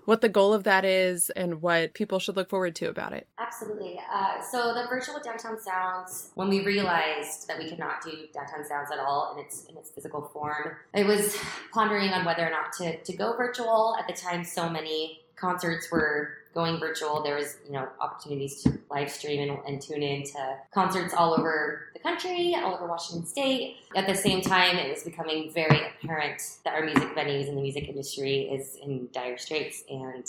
what 0.07 0.21
the 0.21 0.29
goal 0.29 0.53
of 0.53 0.63
that 0.63 0.85
is 0.85 1.29
and 1.31 1.61
what 1.61 1.93
people 1.93 2.17
should 2.17 2.37
look 2.37 2.49
forward 2.49 2.73
to 2.73 2.87
about 2.87 3.11
it. 3.11 3.27
Absolutely. 3.37 3.99
Uh, 4.09 4.41
so 4.41 4.73
the 4.73 4.85
virtual 4.87 5.19
downtown 5.21 5.59
sounds, 5.59 6.31
when 6.35 6.47
we 6.47 6.63
realized 6.63 7.45
that 7.49 7.59
we 7.59 7.67
could 7.67 7.77
not 7.77 8.01
do 8.01 8.11
downtown 8.33 8.63
sounds 8.63 8.89
at 8.89 8.99
all 8.99 9.35
in 9.35 9.43
its 9.43 9.65
in 9.65 9.75
its 9.75 9.89
physical 9.89 10.21
form, 10.21 10.77
I 10.95 11.03
was 11.03 11.37
pondering 11.73 12.11
on 12.11 12.23
whether 12.23 12.47
or 12.47 12.49
not 12.49 12.71
to 12.77 12.95
to 13.03 13.17
go 13.17 13.35
virtual. 13.35 13.97
At 13.99 14.07
the 14.07 14.13
time, 14.13 14.45
so 14.45 14.69
many 14.69 15.23
concerts 15.35 15.91
were 15.91 16.37
going 16.53 16.79
virtual, 16.79 17.23
there 17.23 17.35
was 17.35 17.57
you 17.65 17.71
know 17.71 17.87
opportunities 17.99 18.61
to 18.63 18.77
live 18.89 19.09
stream 19.09 19.49
and, 19.49 19.59
and, 19.67 19.81
tune 19.81 20.01
in 20.01 20.23
to 20.23 20.57
concerts 20.73 21.13
all 21.13 21.33
over 21.33 21.89
the 21.93 21.99
country, 21.99 22.55
all 22.55 22.75
over 22.75 22.87
Washington 22.87 23.25
State. 23.25 23.77
At 23.95 24.07
the 24.07 24.15
same 24.15 24.41
time, 24.41 24.77
it 24.77 24.89
was 24.89 25.03
becoming 25.03 25.51
very 25.53 25.81
apparent 25.87 26.41
that 26.63 26.73
our 26.73 26.83
music 26.83 27.15
venues 27.15 27.47
and 27.47 27.57
the 27.57 27.61
music 27.61 27.87
industry 27.87 28.49
is 28.49 28.77
in 28.81 29.09
dire 29.11 29.37
straits, 29.37 29.83
and 29.89 30.25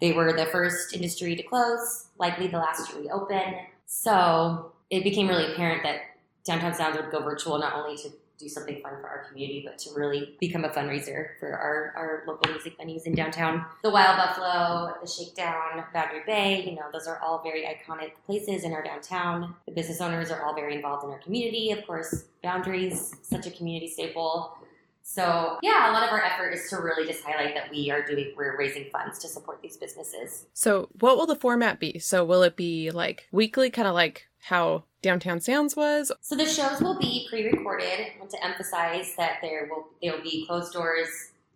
they 0.00 0.12
were 0.12 0.32
the 0.32 0.46
first 0.46 0.94
industry 0.94 1.36
to 1.36 1.42
close, 1.42 2.06
likely 2.18 2.48
the 2.48 2.58
last 2.58 2.90
to 2.90 2.98
reopen. 2.98 3.54
So 3.86 4.72
it 4.90 5.04
became 5.04 5.28
really 5.28 5.52
apparent 5.52 5.82
that 5.84 6.00
Downtown 6.44 6.74
Sounds 6.74 6.96
would 6.96 7.10
go 7.10 7.22
virtual 7.22 7.58
not 7.58 7.74
only 7.74 7.96
to 7.98 8.10
do 8.42 8.48
something 8.48 8.80
fun 8.82 8.94
for 9.00 9.08
our 9.08 9.24
community, 9.28 9.62
but 9.64 9.78
to 9.78 9.90
really 9.94 10.36
become 10.40 10.64
a 10.64 10.68
fundraiser 10.68 11.38
for 11.38 11.52
our, 11.52 11.92
our 11.96 12.22
local 12.26 12.52
music 12.52 12.78
venues 12.78 13.04
in 13.06 13.14
downtown. 13.14 13.64
The 13.82 13.90
Wild 13.90 14.16
Buffalo, 14.16 14.94
the 15.00 15.08
Shakedown, 15.08 15.84
Boundary 15.94 16.22
Bay, 16.26 16.64
you 16.64 16.74
know, 16.74 16.86
those 16.92 17.06
are 17.06 17.18
all 17.20 17.42
very 17.42 17.62
iconic 17.62 18.12
places 18.26 18.64
in 18.64 18.72
our 18.72 18.82
downtown. 18.82 19.54
The 19.66 19.72
business 19.72 20.00
owners 20.00 20.30
are 20.30 20.42
all 20.42 20.54
very 20.54 20.74
involved 20.74 21.04
in 21.04 21.10
our 21.10 21.18
community. 21.18 21.70
Of 21.70 21.86
course, 21.86 22.24
Boundary's, 22.42 23.14
such 23.22 23.46
a 23.46 23.50
community 23.50 23.88
staple. 23.88 24.56
So 25.02 25.58
yeah, 25.62 25.90
a 25.90 25.92
lot 25.92 26.04
of 26.04 26.10
our 26.10 26.22
effort 26.22 26.50
is 26.50 26.68
to 26.70 26.76
really 26.76 27.06
just 27.06 27.24
highlight 27.24 27.54
that 27.54 27.70
we 27.70 27.90
are 27.90 28.04
doing 28.04 28.32
we're 28.36 28.56
raising 28.56 28.90
funds 28.90 29.18
to 29.20 29.28
support 29.28 29.60
these 29.62 29.76
businesses. 29.76 30.46
So 30.54 30.88
what 31.00 31.16
will 31.16 31.26
the 31.26 31.36
format 31.36 31.80
be? 31.80 31.98
So 31.98 32.24
will 32.24 32.42
it 32.42 32.56
be 32.56 32.90
like 32.90 33.26
weekly, 33.32 33.70
kind 33.70 33.88
of 33.88 33.94
like 33.94 34.28
how 34.42 34.84
Downtown 35.02 35.40
Sounds 35.40 35.76
was. 35.76 36.12
So 36.20 36.36
the 36.36 36.46
shows 36.46 36.80
will 36.80 36.98
be 36.98 37.26
pre-recorded. 37.28 37.86
I 37.86 38.18
want 38.18 38.30
to 38.30 38.44
emphasize 38.44 39.14
that 39.16 39.38
there 39.42 39.68
will 39.68 39.88
there 40.00 40.12
will 40.14 40.22
be 40.22 40.46
closed 40.46 40.72
doors, 40.72 41.08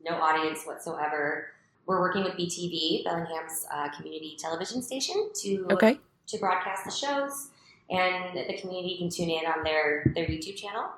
no 0.04 0.16
audience 0.16 0.64
whatsoever. 0.64 1.52
We're 1.86 2.00
working 2.00 2.24
with 2.24 2.34
BTV, 2.34 3.04
Bellingham's 3.04 3.64
uh, 3.72 3.88
community 3.90 4.36
television 4.38 4.82
station, 4.82 5.30
to 5.42 5.68
okay. 5.70 5.98
to 6.26 6.38
broadcast 6.38 6.84
the 6.84 6.90
shows, 6.90 7.50
and 7.88 8.36
the 8.36 8.58
community 8.58 8.98
can 8.98 9.08
tune 9.08 9.30
in 9.30 9.46
on 9.46 9.62
their 9.62 10.12
their 10.14 10.26
YouTube 10.26 10.56
channel. 10.56 10.90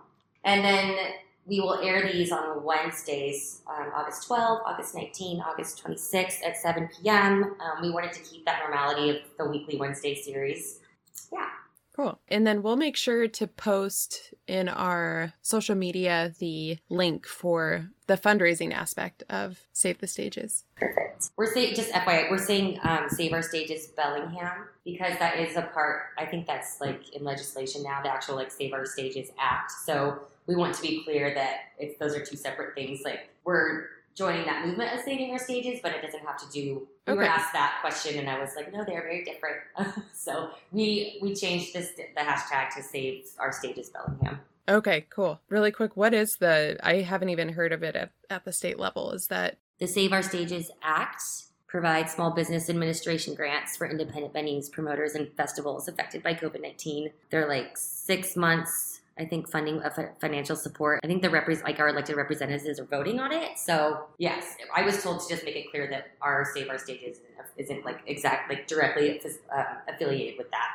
And 0.44 0.64
then 0.64 0.96
we 1.48 1.61
will 1.61 1.80
air 1.80 2.02
these 2.12 2.30
on 2.30 2.62
Wednesdays, 2.62 3.62
um, 3.66 3.90
August 3.94 4.26
12, 4.26 4.61
August 4.66 4.94
19, 4.94 5.40
August 5.40 5.78
26 5.78 6.37
at 6.44 6.58
7 6.58 6.88
p.m. 7.00 7.56
Um, 7.58 7.82
we 7.82 7.90
wanted 7.90 8.12
to 8.12 8.20
keep 8.20 8.44
that 8.44 8.61
normality 8.62 9.11
of 9.11 9.16
the 9.38 9.46
weekly 9.46 9.78
Wednesday 9.78 10.14
series. 10.14 10.80
Yeah. 11.32 11.48
Cool. 11.98 12.20
And 12.28 12.46
then 12.46 12.62
we'll 12.62 12.76
make 12.76 12.96
sure 12.96 13.26
to 13.26 13.46
post 13.48 14.32
in 14.46 14.68
our 14.68 15.32
social 15.42 15.74
media 15.74 16.32
the 16.38 16.78
link 16.88 17.26
for 17.26 17.90
the 18.06 18.16
fundraising 18.16 18.72
aspect 18.72 19.24
of 19.28 19.58
Save 19.72 19.98
the 19.98 20.06
Stages. 20.06 20.62
Perfect. 20.76 21.30
We're 21.37 21.52
saying, 21.52 21.74
just 21.74 21.90
FYI, 21.90 22.30
we're 22.30 22.38
saying 22.38 22.78
um, 22.84 23.06
Save 23.08 23.32
Our 23.32 23.42
Stages 23.42 23.88
Bellingham 23.88 24.68
because 24.84 25.18
that 25.18 25.40
is 25.40 25.56
a 25.56 25.62
part, 25.62 26.02
I 26.16 26.24
think 26.24 26.46
that's 26.46 26.80
like 26.80 27.12
in 27.16 27.24
legislation 27.24 27.82
now, 27.82 28.00
the 28.00 28.12
actual 28.12 28.37
like 28.37 28.52
Save 28.52 28.74
Our 28.74 28.87
Stages 28.87 29.30
Act. 29.37 29.72
So 29.84 30.20
we 30.46 30.54
want 30.54 30.76
to 30.76 30.82
be 30.82 31.02
clear 31.02 31.34
that 31.34 31.72
if 31.80 31.98
those 31.98 32.14
are 32.14 32.24
two 32.24 32.37
separate 32.37 32.76
things, 32.76 33.00
like 33.04 33.28
we're 33.42 33.87
joining 34.18 34.44
that 34.46 34.66
movement 34.66 34.92
of 34.92 35.00
saving 35.00 35.31
our 35.31 35.38
stages, 35.38 35.78
but 35.83 35.92
it 35.92 36.02
doesn't 36.02 36.24
have 36.26 36.37
to 36.38 36.50
do. 36.50 36.88
We 37.07 37.12
okay. 37.12 37.18
were 37.18 37.24
asked 37.24 37.52
that 37.52 37.78
question, 37.81 38.18
and 38.18 38.28
I 38.28 38.38
was 38.38 38.50
like, 38.57 38.72
no, 38.72 38.85
they're 38.85 39.02
very 39.02 39.24
different. 39.24 39.57
so 40.12 40.50
we 40.72 41.18
we 41.22 41.35
changed 41.35 41.72
this 41.72 41.92
the 41.92 42.20
hashtag 42.20 42.74
to 42.74 42.83
save 42.83 43.24
our 43.38 43.52
stages 43.52 43.90
Bellingham. 43.90 44.40
Okay, 44.68 45.07
cool. 45.09 45.40
Really 45.48 45.70
quick, 45.70 45.96
what 45.96 46.12
is 46.12 46.37
the? 46.37 46.76
I 46.83 46.96
haven't 46.96 47.31
even 47.31 47.50
heard 47.50 47.72
of 47.72 47.83
it 47.83 47.96
at, 47.96 48.11
at 48.28 48.44
the 48.44 48.52
state 48.52 48.78
level. 48.78 49.12
Is 49.12 49.28
that 49.28 49.57
the 49.78 49.87
Save 49.87 50.12
Our 50.12 50.22
Stages 50.22 50.70
Act? 50.83 51.22
provide 51.68 52.09
small 52.09 52.31
business 52.31 52.70
administration 52.70 53.35
grants 53.35 53.76
for 53.76 53.87
independent 53.87 54.33
venues, 54.33 54.72
promoters, 54.72 55.14
and 55.14 55.31
festivals 55.37 55.87
affected 55.87 56.22
by 56.22 56.35
COVID 56.35 56.62
19. 56.62 57.11
They're 57.31 57.46
like 57.46 57.76
six 57.76 58.37
months, 58.37 58.97
I 59.18 59.24
think, 59.24 59.50
funding 59.50 59.81
of 59.83 59.92
financial 60.20 60.57
support. 60.57 61.00
I 61.04 61.07
think 61.07 61.22
the 61.22 61.28
repres 61.28 61.62
like 61.62 61.81
our 61.81 61.88
elected 61.88 62.16
representatives 62.16 62.78
are 62.78 62.85
voting 62.85 63.20
on 63.20 63.33
it. 63.33 63.59
So 63.59 64.07
yes, 64.18 64.57
I 64.74 64.83
was 64.83 65.02
told 65.02 65.20
to 65.20 65.28
just 65.28 65.44
make 65.44 65.57
it 65.57 65.70
clear 65.70 65.88
that 65.90 66.12
our 66.20 66.46
Save 66.54 66.68
Our 66.70 66.78
Stage 66.78 67.00
isn't, 67.02 67.24
isn't 67.57 67.85
like 67.85 68.00
exact, 68.07 68.50
like 68.50 68.66
directly 68.66 69.20
uh, 69.54 69.64
affiliated 69.88 70.38
with 70.38 70.50
that. 70.50 70.68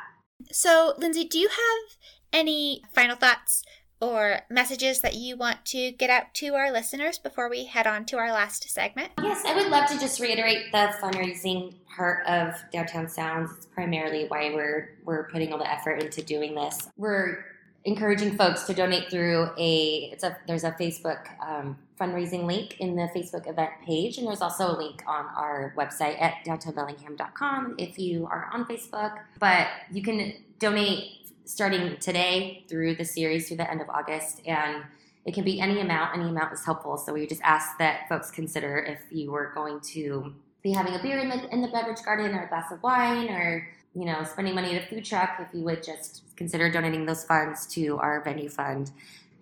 So, 0.52 0.94
Lindsey, 0.98 1.24
do 1.24 1.38
you 1.38 1.48
have 1.48 1.96
any 2.32 2.82
final 2.92 3.16
thoughts 3.16 3.62
or 4.00 4.40
messages 4.50 5.00
that 5.00 5.14
you 5.14 5.36
want 5.36 5.64
to 5.64 5.92
get 5.92 6.10
out 6.10 6.34
to 6.34 6.54
our 6.54 6.70
listeners 6.70 7.18
before 7.18 7.48
we 7.48 7.64
head 7.64 7.86
on 7.86 8.04
to 8.06 8.18
our 8.18 8.32
last 8.32 8.68
segment? 8.68 9.12
Yes, 9.22 9.42
I 9.46 9.54
would 9.54 9.70
love 9.70 9.88
to 9.88 9.98
just 9.98 10.20
reiterate 10.20 10.70
the 10.72 10.92
fundraising 11.00 11.74
part 11.96 12.26
of 12.26 12.54
Downtown 12.72 13.08
Sounds. 13.08 13.50
It's 13.56 13.66
primarily 13.66 14.26
why 14.28 14.52
we're 14.52 14.98
we're 15.04 15.28
putting 15.28 15.52
all 15.52 15.58
the 15.58 15.70
effort 15.70 16.02
into 16.02 16.22
doing 16.22 16.54
this. 16.54 16.88
We're 16.96 17.44
encouraging 17.84 18.36
folks 18.36 18.62
to 18.64 18.74
donate 18.74 19.10
through 19.10 19.50
a 19.58 20.10
it's 20.12 20.24
a 20.24 20.36
there's 20.46 20.64
a 20.64 20.72
Facebook 20.72 21.26
um, 21.46 21.78
fundraising 22.00 22.44
link 22.46 22.80
in 22.80 22.96
the 22.96 23.08
Facebook 23.14 23.48
event 23.48 23.70
page, 23.84 24.18
and 24.18 24.26
there's 24.26 24.40
also 24.40 24.70
a 24.70 24.76
link 24.76 25.02
on 25.06 25.26
our 25.36 25.72
website 25.76 26.20
at 26.20 26.34
downtownbellingham.com 26.46 27.74
if 27.78 27.98
you 27.98 28.26
are 28.26 28.48
on 28.52 28.64
Facebook. 28.64 29.18
But 29.38 29.68
you 29.92 30.02
can 30.02 30.34
donate 30.58 31.24
starting 31.44 31.96
today 31.98 32.64
through 32.68 32.96
the 32.96 33.04
series 33.04 33.48
through 33.48 33.58
the 33.58 33.70
end 33.70 33.80
of 33.80 33.88
August. 33.90 34.40
And 34.46 34.82
it 35.24 35.34
can 35.34 35.44
be 35.44 35.60
any 35.60 35.80
amount, 35.80 36.16
any 36.16 36.28
amount 36.28 36.52
is 36.52 36.64
helpful. 36.64 36.96
So 36.96 37.12
we 37.12 37.26
just 37.26 37.42
ask 37.42 37.78
that 37.78 38.08
folks 38.08 38.30
consider 38.30 38.78
if 38.78 39.00
you 39.10 39.30
were 39.30 39.52
going 39.54 39.80
to 39.92 40.34
be 40.62 40.72
having 40.72 40.94
a 40.94 41.02
beer 41.02 41.18
in 41.18 41.28
the, 41.28 41.48
in 41.50 41.62
the 41.62 41.68
beverage 41.68 42.02
garden 42.04 42.34
or 42.34 42.44
a 42.44 42.48
glass 42.48 42.72
of 42.72 42.82
wine 42.82 43.28
or, 43.28 43.68
you 43.94 44.04
know, 44.04 44.24
spending 44.24 44.54
money 44.54 44.76
at 44.76 44.84
a 44.84 44.86
food 44.86 45.04
truck, 45.04 45.38
if 45.40 45.48
you 45.54 45.62
would 45.64 45.82
just 45.82 46.22
consider 46.36 46.70
donating 46.70 47.06
those 47.06 47.24
funds 47.24 47.66
to 47.68 47.96
our 47.98 48.22
venue 48.22 48.48
fund 48.48 48.90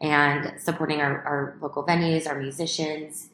and 0.01 0.61
supporting 0.61 1.01
our, 1.01 1.23
our 1.23 1.57
local 1.61 1.85
venues, 1.85 2.29
our 2.29 2.38
musicians. 2.38 3.29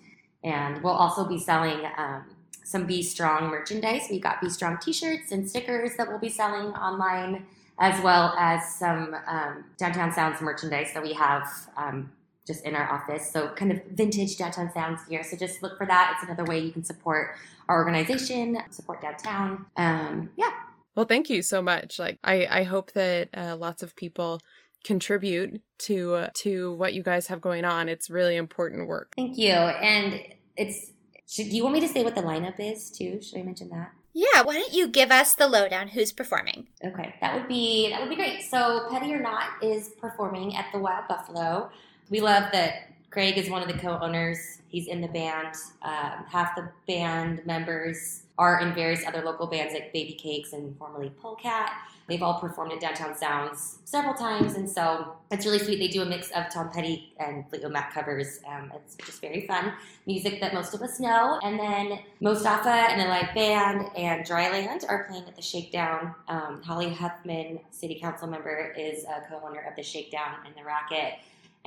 And 0.44 0.82
we'll 0.82 0.92
also 0.92 1.26
be 1.26 1.38
selling 1.38 1.80
um, 1.96 2.24
some 2.62 2.86
Be 2.86 3.02
Strong 3.02 3.50
merchandise. 3.50 4.06
We've 4.10 4.22
got 4.22 4.40
Be 4.40 4.48
Strong 4.48 4.78
t 4.80 4.92
shirts 4.92 5.32
and 5.32 5.48
stickers 5.48 5.96
that 5.96 6.08
we'll 6.08 6.18
be 6.18 6.28
selling 6.28 6.68
online 6.74 7.46
as 7.80 8.02
well 8.02 8.34
as 8.38 8.74
some 8.74 9.16
um, 9.26 9.64
Downtown 9.76 10.12
Sounds 10.12 10.40
merchandise 10.40 10.92
that 10.94 11.02
we 11.02 11.12
have 11.14 11.48
um, 11.76 12.12
just 12.46 12.64
in 12.64 12.74
our 12.74 12.90
office. 12.90 13.30
So, 13.30 13.48
kind 13.48 13.72
of 13.72 13.82
vintage 13.92 14.36
Downtown 14.36 14.70
Sounds 14.72 15.04
gear. 15.08 15.22
So, 15.24 15.36
just 15.36 15.62
look 15.62 15.78
for 15.78 15.86
that. 15.86 16.14
It's 16.14 16.24
another 16.24 16.44
way 16.44 16.58
you 16.58 16.72
can 16.72 16.84
support 16.84 17.36
our 17.68 17.76
organization, 17.78 18.58
support 18.70 19.00
downtown. 19.00 19.66
Um, 19.76 20.30
yeah. 20.36 20.50
Well, 20.98 21.06
thank 21.06 21.30
you 21.30 21.42
so 21.42 21.62
much. 21.62 22.00
Like, 22.00 22.18
I, 22.24 22.48
I 22.50 22.62
hope 22.64 22.90
that 22.94 23.28
uh, 23.32 23.54
lots 23.54 23.84
of 23.84 23.94
people 23.94 24.40
contribute 24.82 25.62
to 25.78 26.14
uh, 26.14 26.30
to 26.38 26.72
what 26.74 26.92
you 26.92 27.04
guys 27.04 27.28
have 27.28 27.40
going 27.40 27.64
on. 27.64 27.88
It's 27.88 28.10
really 28.10 28.34
important 28.34 28.88
work. 28.88 29.12
Thank 29.14 29.38
you. 29.38 29.52
And 29.52 30.20
it's. 30.56 30.90
Should, 31.28 31.50
do 31.50 31.56
you 31.56 31.62
want 31.62 31.74
me 31.74 31.80
to 31.82 31.88
say 31.88 32.02
what 32.02 32.16
the 32.16 32.22
lineup 32.22 32.58
is 32.58 32.90
too? 32.90 33.22
Should 33.22 33.38
I 33.38 33.42
mention 33.44 33.68
that? 33.68 33.92
Yeah, 34.12 34.42
why 34.42 34.54
don't 34.54 34.72
you 34.72 34.88
give 34.88 35.12
us 35.12 35.36
the 35.36 35.46
lowdown 35.46 35.86
who's 35.86 36.10
performing? 36.10 36.66
Okay, 36.84 37.14
that 37.20 37.32
would 37.36 37.46
be 37.46 37.90
that 37.90 38.00
would 38.00 38.10
be 38.10 38.16
great. 38.16 38.42
So 38.42 38.88
Petty 38.90 39.14
or 39.14 39.22
Not 39.22 39.62
is 39.62 39.90
performing 40.00 40.56
at 40.56 40.66
the 40.72 40.80
Wild 40.80 41.04
Buffalo. 41.08 41.70
We 42.10 42.20
love 42.20 42.50
that 42.50 42.90
Greg 43.10 43.38
is 43.38 43.48
one 43.48 43.62
of 43.62 43.68
the 43.68 43.78
co-owners. 43.78 44.58
He's 44.68 44.86
in 44.86 45.00
the 45.00 45.08
band. 45.08 45.54
Um, 45.82 46.24
half 46.30 46.54
the 46.54 46.70
band 46.86 47.44
members 47.46 48.22
are 48.36 48.60
in 48.60 48.74
various 48.74 49.04
other 49.06 49.22
local 49.22 49.46
bands 49.46 49.72
like 49.72 49.92
Baby 49.92 50.12
Cakes 50.12 50.52
and 50.52 50.76
formerly 50.76 51.10
Polecat. 51.10 51.72
They've 52.06 52.22
all 52.22 52.40
performed 52.40 52.72
at 52.72 52.80
Downtown 52.80 53.14
Sounds 53.16 53.78
several 53.84 54.14
times, 54.14 54.54
and 54.54 54.68
so 54.68 55.16
it's 55.30 55.44
really 55.44 55.58
sweet. 55.58 55.78
They 55.78 55.88
do 55.88 56.00
a 56.00 56.06
mix 56.06 56.30
of 56.30 56.48
Tom 56.50 56.70
Petty 56.70 57.12
and 57.18 57.46
Fleetwood 57.50 57.72
Mac 57.72 57.92
covers. 57.92 58.40
Um, 58.48 58.72
it's 58.74 58.94
just 58.96 59.20
very 59.20 59.46
fun 59.46 59.74
music 60.06 60.40
that 60.40 60.54
most 60.54 60.72
of 60.72 60.80
us 60.80 60.98
know. 61.00 61.38
And 61.42 61.58
then 61.58 61.98
Mostafa 62.22 62.66
and 62.66 63.02
a 63.02 63.08
live 63.08 63.34
band 63.34 63.90
and 63.94 64.24
Dryland 64.24 64.84
are 64.88 65.04
playing 65.04 65.24
at 65.24 65.36
the 65.36 65.42
Shakedown. 65.42 66.14
Um, 66.28 66.62
Hollie 66.62 66.94
Huffman, 66.94 67.60
city 67.70 67.98
council 68.00 68.26
member, 68.26 68.74
is 68.78 69.04
a 69.04 69.28
co-owner 69.28 69.60
of 69.68 69.76
the 69.76 69.82
Shakedown 69.82 70.36
and 70.46 70.54
the 70.54 70.64
Racket, 70.64 71.14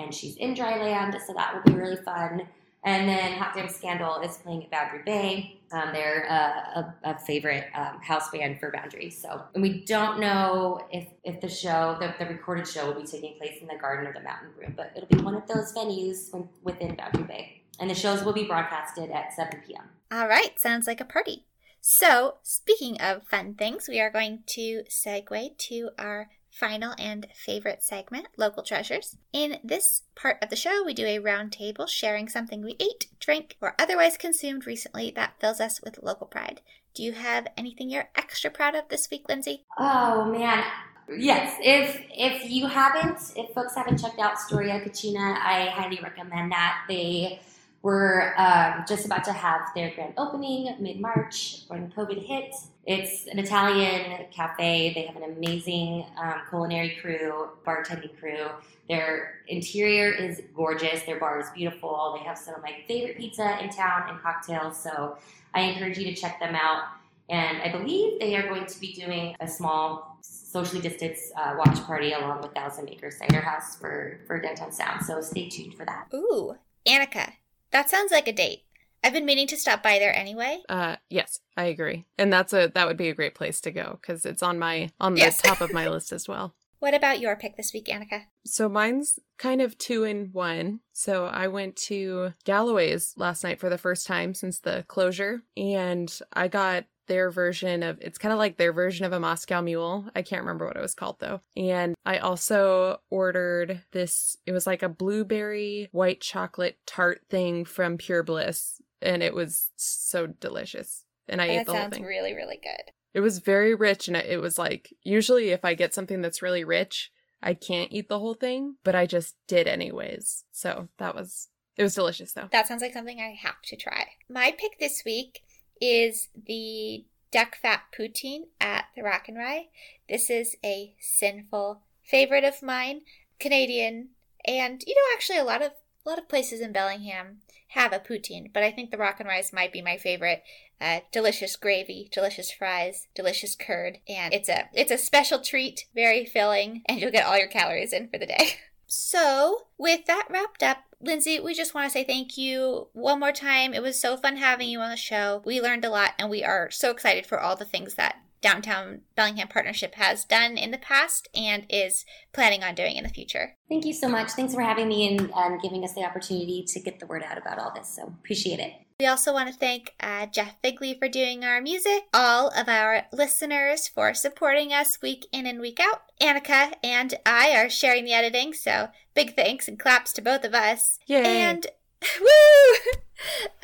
and 0.02 0.14
she's 0.14 0.36
in 0.38 0.56
Dryland, 0.56 1.20
so 1.26 1.34
that 1.34 1.54
will 1.54 1.74
be 1.74 1.80
really 1.80 1.98
fun. 1.98 2.48
And 2.84 3.08
then 3.08 3.34
Hot 3.34 3.54
Damn 3.54 3.70
Scandal 3.70 4.22
is 4.22 4.38
playing 4.38 4.64
at 4.64 4.72
Boundary 4.72 5.04
Bay. 5.06 5.60
Um, 5.72 5.92
they're 5.94 6.24
a, 6.24 6.96
a, 7.04 7.20
favorite 7.20 7.68
um, 7.76 8.02
house 8.02 8.32
band 8.32 8.60
for 8.60 8.72
Boundary. 8.72 9.12
So, 9.12 9.44
and 9.54 9.62
we 9.62 9.86
don't 9.86 10.20
know 10.20 10.82
if, 10.92 11.08
if 11.24 11.40
the 11.42 11.48
show, 11.48 11.96
the, 12.00 12.14
the, 12.18 12.26
recorded 12.26 12.68
show, 12.68 12.88
will 12.88 13.00
be 13.00 13.06
taking 13.06 13.38
place 13.38 13.62
in 13.62 13.68
the 13.68 13.78
Garden 13.80 14.08
or 14.08 14.14
the 14.14 14.22
Mountain 14.22 14.50
Room, 14.60 14.74
but 14.76 14.92
it'll 14.96 15.08
be 15.08 15.24
one 15.24 15.36
of 15.36 15.48
those 15.48 15.74
venues 15.74 16.34
within 16.64 16.96
Boundary 16.96 17.24
Bay. 17.24 17.62
And 17.80 17.90
the 17.90 17.96
shows 17.96 18.24
will 18.24 18.34
be 18.34 18.46
broadcasted 18.46 19.12
at 19.12 19.32
7 19.34 19.62
p.m. 19.66 19.84
All 20.12 20.28
right, 20.28 20.60
sounds 20.60 20.88
like 20.88 21.00
a 21.00 21.06
party. 21.06 21.46
So, 21.80 22.38
speaking 22.44 23.00
of 23.00 23.28
fun 23.28 23.56
things, 23.56 23.88
we 23.88 24.00
are 24.00 24.12
going 24.12 24.44
to 24.48 24.84
segue 24.90 25.58
to 25.58 25.90
our 25.98 26.30
final 26.52 26.94
and 26.98 27.28
favorite 27.34 27.82
segment, 27.82 28.28
Local 28.38 28.64
Treasures. 28.64 29.18
In 29.34 29.58
this 29.64 30.04
part 30.16 30.38
of 30.42 30.50
the 30.50 30.56
show, 30.56 30.84
we 30.86 30.94
do 30.94 31.06
a 31.06 31.20
roundtable 31.20 31.88
sharing 31.88 32.28
something 32.28 32.62
we 32.62 32.76
ate, 32.80 33.08
drank, 33.20 33.58
or 33.62 33.76
otherwise 33.80 34.18
consumed 34.18 34.68
recently 34.68 35.12
that 35.12 35.40
fills 35.40 35.60
us 35.60 35.82
with 35.82 36.04
local 36.04 36.28
pride. 36.28 36.62
Do 36.94 37.04
you 37.04 37.14
have 37.14 37.48
anything 37.58 37.90
you're 37.90 38.10
extra 38.16 38.52
proud 38.52 38.76
of 38.76 38.90
this 38.90 39.10
week, 39.10 39.30
Lindsey? 39.30 39.64
Oh 39.80 40.26
man, 40.26 40.64
yes. 41.10 41.56
If 41.62 42.04
if 42.12 42.50
you 42.50 42.68
haven't, 42.68 43.18
if 43.38 43.54
folks 43.56 43.76
haven't 43.76 43.98
checked 43.98 44.20
out 44.20 44.38
Storia 44.38 44.82
Cucina, 44.82 45.38
I 45.38 45.70
highly 45.74 46.00
recommend 46.04 46.52
that. 46.52 46.84
They 46.90 47.40
were 47.82 48.34
um, 48.40 48.84
just 48.88 49.06
about 49.06 49.24
to 49.24 49.34
have 49.34 49.62
their 49.76 49.92
grand 49.96 50.14
opening 50.18 50.76
mid 50.80 51.00
March 51.00 51.64
when 51.68 51.92
COVID 51.92 52.24
hit. 52.24 52.54
It's 52.86 53.28
an 53.28 53.40
Italian 53.40 54.26
cafe. 54.32 54.92
They 54.94 55.04
have 55.04 55.16
an 55.16 55.36
amazing 55.38 56.06
um, 56.18 56.42
culinary 56.50 56.98
crew, 57.02 57.50
bartending 57.66 58.18
crew. 58.20 58.48
Their 58.90 59.36
interior 59.48 60.12
is 60.12 60.42
gorgeous. 60.56 61.04
Their 61.04 61.20
bar 61.20 61.40
is 61.40 61.48
beautiful. 61.56 62.18
They 62.18 62.24
have 62.26 62.38
some 62.38 62.56
of 62.56 62.62
my 62.62 62.78
favorite 62.88 63.18
pizza 63.18 63.64
in 63.64 63.70
town 63.70 64.10
and 64.10 64.20
cocktails. 64.20 64.82
So 64.82 65.18
I 65.54 65.62
encourage 65.62 65.98
you 65.98 66.06
to 66.06 66.16
check 66.16 66.40
them 66.40 66.56
out. 66.56 66.84
And 67.30 67.62
I 67.62 67.72
believe 67.72 68.20
they 68.20 68.36
are 68.36 68.48
going 68.48 68.66
to 68.66 68.80
be 68.80 68.94
doing 68.94 69.36
a 69.40 69.48
small 69.48 70.18
socially 70.22 70.82
distanced 70.82 71.32
uh, 71.38 71.56
watch 71.58 71.82
party 71.84 72.12
along 72.12 72.42
with 72.42 72.52
Thousand 72.54 72.90
Acre 72.90 73.10
Cider 73.10 73.42
House 73.42 73.78
for, 73.78 74.20
for 74.28 74.40
Downtown 74.42 74.72
Sound. 74.72 75.06
So 75.06 75.22
stay 75.22 75.48
tuned 75.48 75.76
for 75.76 75.86
that. 75.86 76.08
Ooh, 76.14 76.56
Annika, 76.86 77.32
that 77.72 77.90
sounds 77.90 78.12
like 78.12 78.28
a 78.28 78.34
date. 78.34 78.64
I've 79.04 79.14
been 79.14 79.26
meaning 79.26 79.48
to 79.48 79.58
stop 79.58 79.82
by 79.82 79.98
there 79.98 80.16
anyway. 80.16 80.62
Uh, 80.70 80.98
yes, 81.10 81.40
I 81.58 81.66
agree, 81.66 82.06
and 82.18 82.32
that's 82.32 82.54
a 82.54 82.72
that 82.76 82.88
would 82.88 82.98
be 82.98 83.10
a 83.10 83.16
great 83.16 83.36
place 83.36 83.60
to 83.62 83.72
go 83.72 83.98
because 84.00 84.26
it's 84.26 84.44
on 84.44 84.60
my 84.60 84.92
on 85.00 85.16
the 85.16 85.22
yes. 85.22 85.42
top 85.42 85.62
of 85.62 85.74
my 85.74 85.90
list 85.90 86.12
as 86.12 86.28
well. 86.28 86.54
What 86.80 86.94
about 86.96 87.20
your 87.20 87.36
pick 87.36 87.58
this 87.58 87.74
week, 87.74 87.86
Annika? 87.86 88.24
So 88.44 88.68
mine's 88.68 89.20
kind 89.38 89.62
of 89.62 89.78
two 89.78 90.04
in 90.04 90.30
one. 90.32 90.80
So 90.94 91.26
I 91.26 91.48
went 91.48 91.76
to 91.78 92.34
Galloway's 92.44 93.14
last 93.18 93.44
night 93.44 93.60
for 93.60 93.70
the 93.70 93.78
first 93.78 94.08
time 94.08 94.34
since 94.34 94.60
the 94.60 94.84
closure, 94.88 95.44
and 95.56 96.12
I 96.34 96.48
got 96.48 96.86
their 97.08 97.30
version 97.30 97.84
of 97.84 97.98
it's 98.02 98.18
kind 98.18 98.32
of 98.32 98.40
like 98.40 98.58
their 98.58 98.74
version 98.74 99.06
of 99.06 99.14
a 99.14 99.20
Moscow 99.20 99.62
Mule. 99.62 100.10
I 100.16 100.22
can't 100.22 100.42
remember 100.42 100.66
what 100.66 100.78
it 100.78 100.82
was 100.82 100.96
called 100.96 101.18
though. 101.20 101.42
And 101.56 101.96
I 102.06 102.18
also 102.18 103.02
ordered 103.10 103.82
this, 103.92 104.38
it 104.46 104.52
was 104.52 104.68
like 104.68 104.84
a 104.84 104.90
blueberry 104.90 105.90
white 105.92 106.22
chocolate 106.22 106.78
tart 106.86 107.22
thing 107.30 107.66
from 107.66 107.98
Pure 107.98 108.24
Bliss, 108.24 108.82
and 109.02 109.24
it 109.24 109.34
was 109.34 109.72
so 109.76 110.28
delicious. 110.28 111.06
And 111.28 111.42
I 111.42 111.48
that 111.48 111.54
ate 111.54 111.66
the 111.66 111.72
whole 111.74 111.82
thing. 111.84 111.94
sounds 111.94 112.08
really, 112.08 112.34
really 112.34 112.60
good. 112.62 112.92
It 113.14 113.20
was 113.20 113.40
very 113.40 113.76
rich, 113.76 114.08
and 114.08 114.16
it 114.16 114.42
was 114.42 114.58
like 114.58 114.94
usually 115.04 115.50
if 115.50 115.66
I 115.66 115.74
get 115.74 115.94
something 115.94 116.22
that's 116.22 116.42
really 116.42 116.64
rich, 116.64 117.12
I 117.44 117.54
can't 117.54 117.92
eat 117.92 118.08
the 118.08 118.20
whole 118.20 118.36
thing, 118.36 118.76
but 118.84 118.96
I 118.96 119.06
just 119.06 119.36
did 119.48 119.68
anyways. 119.68 120.46
So 120.52 120.88
that 120.98 121.16
was 121.16 121.50
it 121.76 121.84
was 121.84 121.96
delicious 121.96 122.34
though. 122.34 122.48
That 122.52 122.68
sounds 122.68 122.82
like 122.82 122.94
something 122.94 123.20
I 123.20 123.36
have 123.42 123.62
to 123.66 123.76
try. 123.76 124.08
My 124.30 124.52
pick 124.58 124.80
this 124.80 125.04
week 125.06 125.42
is 125.82 126.30
the 126.48 127.06
duck 127.32 127.58
fat 127.62 127.84
poutine 127.98 128.44
at 128.60 128.86
the 128.96 129.04
Rock 129.04 129.28
and 129.28 129.38
Rye. 129.38 129.68
This 130.08 130.30
is 130.30 130.56
a 130.64 130.94
sinful 131.00 131.82
favorite 132.04 132.44
of 132.44 132.62
mine, 132.62 133.02
Canadian, 133.40 134.10
and 134.46 134.84
you 134.86 134.94
know 134.94 135.16
actually 135.16 135.40
a 135.40 135.44
lot 135.44 135.62
of 135.62 135.72
a 136.06 136.10
lot 136.10 136.20
of 136.20 136.30
places 136.30 136.62
in 136.62 136.72
Bellingham 136.72 137.42
have 137.70 137.94
a 137.94 138.00
poutine, 138.00 138.52
but 138.52 138.64
I 138.64 138.72
think 138.72 138.92
the 138.92 138.98
Rock 138.98 139.20
and 139.20 139.30
Rye's 139.30 139.54
might 139.54 139.72
be 139.72 139.82
my 139.82 139.98
favorite. 139.98 140.44
Uh, 140.80 141.02
delicious 141.12 141.56
gravy, 141.56 142.10
delicious 142.12 142.52
fries, 142.52 143.08
delicious 143.14 143.56
curd, 143.56 144.00
and 144.10 144.34
it's 144.34 144.50
a 144.50 144.68
it's 144.74 144.92
a 144.92 144.98
special 144.98 145.40
treat, 145.40 145.86
very 145.94 146.26
filling, 146.26 146.82
and 146.88 147.00
you'll 147.00 147.12
get 147.12 147.26
all 147.26 147.38
your 147.38 147.48
calories 147.48 147.94
in 147.94 148.10
for 148.10 148.18
the 148.18 148.26
day. 148.26 148.56
So, 148.94 149.68
with 149.78 150.06
that 150.08 150.28
wrapped 150.30 150.62
up, 150.62 150.80
Lindsey, 151.00 151.40
we 151.40 151.54
just 151.54 151.74
want 151.74 151.86
to 151.86 151.90
say 151.90 152.04
thank 152.04 152.38
you 152.38 152.90
one 152.92 153.22
more 153.22 153.32
time. 153.32 153.74
It 153.74 153.82
was 153.82 154.02
so 154.02 154.18
fun 154.18 154.36
having 154.36 154.68
you 154.68 154.82
on 154.82 154.90
the 154.90 154.98
show. 154.98 155.42
We 155.46 155.62
learned 155.62 155.86
a 155.86 155.90
lot, 155.90 156.12
and 156.20 156.30
we 156.30 156.44
are 156.44 156.70
so 156.70 156.92
excited 156.92 157.26
for 157.26 157.40
all 157.40 157.56
the 157.56 157.64
things 157.64 157.96
that 157.96 158.18
Downtown 158.42 159.04
Bellingham 159.16 159.48
Partnership 159.48 159.96
has 159.96 160.26
done 160.26 160.58
in 160.58 160.72
the 160.72 160.78
past 160.78 161.30
and 161.34 161.66
is 161.70 162.04
planning 162.34 162.66
on 162.66 162.76
doing 162.76 162.98
in 162.98 163.06
the 163.06 163.10
future. 163.10 163.56
Thank 163.70 163.86
you 163.86 163.94
so 163.94 164.10
much. 164.10 164.32
Thanks 164.32 164.54
for 164.54 164.62
having 164.62 164.90
me 164.90 165.08
and 165.08 165.32
giving 165.62 165.86
us 165.86 165.94
the 165.94 166.04
opportunity 166.04 166.66
to 166.68 166.80
get 166.82 167.00
the 167.00 167.06
word 167.06 167.24
out 167.24 167.38
about 167.38 167.60
all 167.60 167.72
this. 167.74 167.96
So 167.96 168.04
appreciate 168.04 168.60
it. 168.60 168.74
We 169.02 169.08
also 169.08 169.34
want 169.34 169.52
to 169.52 169.56
thank 169.56 169.96
uh, 170.00 170.28
Jeff 170.28 170.62
Figley 170.62 170.94
for 170.94 171.10
doing 171.10 171.44
our 171.44 171.60
music, 171.60 172.04
all 172.14 172.50
of 172.50 172.70
our 172.70 173.08
listeners 173.12 173.88
for 173.88 174.14
supporting 174.14 174.72
us 174.72 175.02
week 175.02 175.26
in 175.34 175.48
and 175.48 175.60
week 175.60 175.80
out. 175.80 176.04
Annika 176.22 176.74
and 176.84 177.16
I 177.26 177.56
are 177.58 177.68
sharing 177.68 178.06
the 178.06 178.14
editing, 178.14 178.54
so 178.54 178.90
big 179.16 179.36
thanks 179.36 179.68
and 179.68 179.80
claps 179.80 180.14
to 180.14 180.22
both 180.22 180.44
of 180.44 180.54
us. 180.54 181.00
Yay. 181.08 181.24
And 181.26 181.66
woo! 182.22 182.94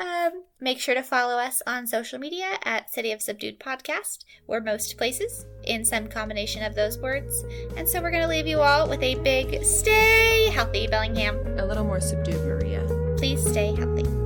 um, 0.04 0.42
make 0.60 0.80
sure 0.80 0.96
to 0.96 1.04
follow 1.04 1.36
us 1.36 1.62
on 1.68 1.86
social 1.86 2.18
media 2.18 2.58
at 2.64 2.90
City 2.90 3.12
of 3.12 3.22
Subdued 3.22 3.60
Podcast. 3.60 4.24
We're 4.48 4.58
most 4.60 4.98
places 4.98 5.46
in 5.62 5.84
some 5.84 6.08
combination 6.08 6.64
of 6.64 6.74
those 6.74 6.98
words. 6.98 7.44
And 7.76 7.88
so 7.88 8.02
we're 8.02 8.10
going 8.10 8.24
to 8.24 8.28
leave 8.28 8.48
you 8.48 8.58
all 8.58 8.88
with 8.88 9.04
a 9.04 9.14
big 9.14 9.62
stay 9.64 10.50
healthy, 10.50 10.88
Bellingham. 10.88 11.36
A 11.60 11.64
little 11.64 11.84
more 11.84 12.00
subdued, 12.00 12.44
Maria. 12.44 12.84
Please 13.16 13.48
stay 13.48 13.76
healthy. 13.76 14.17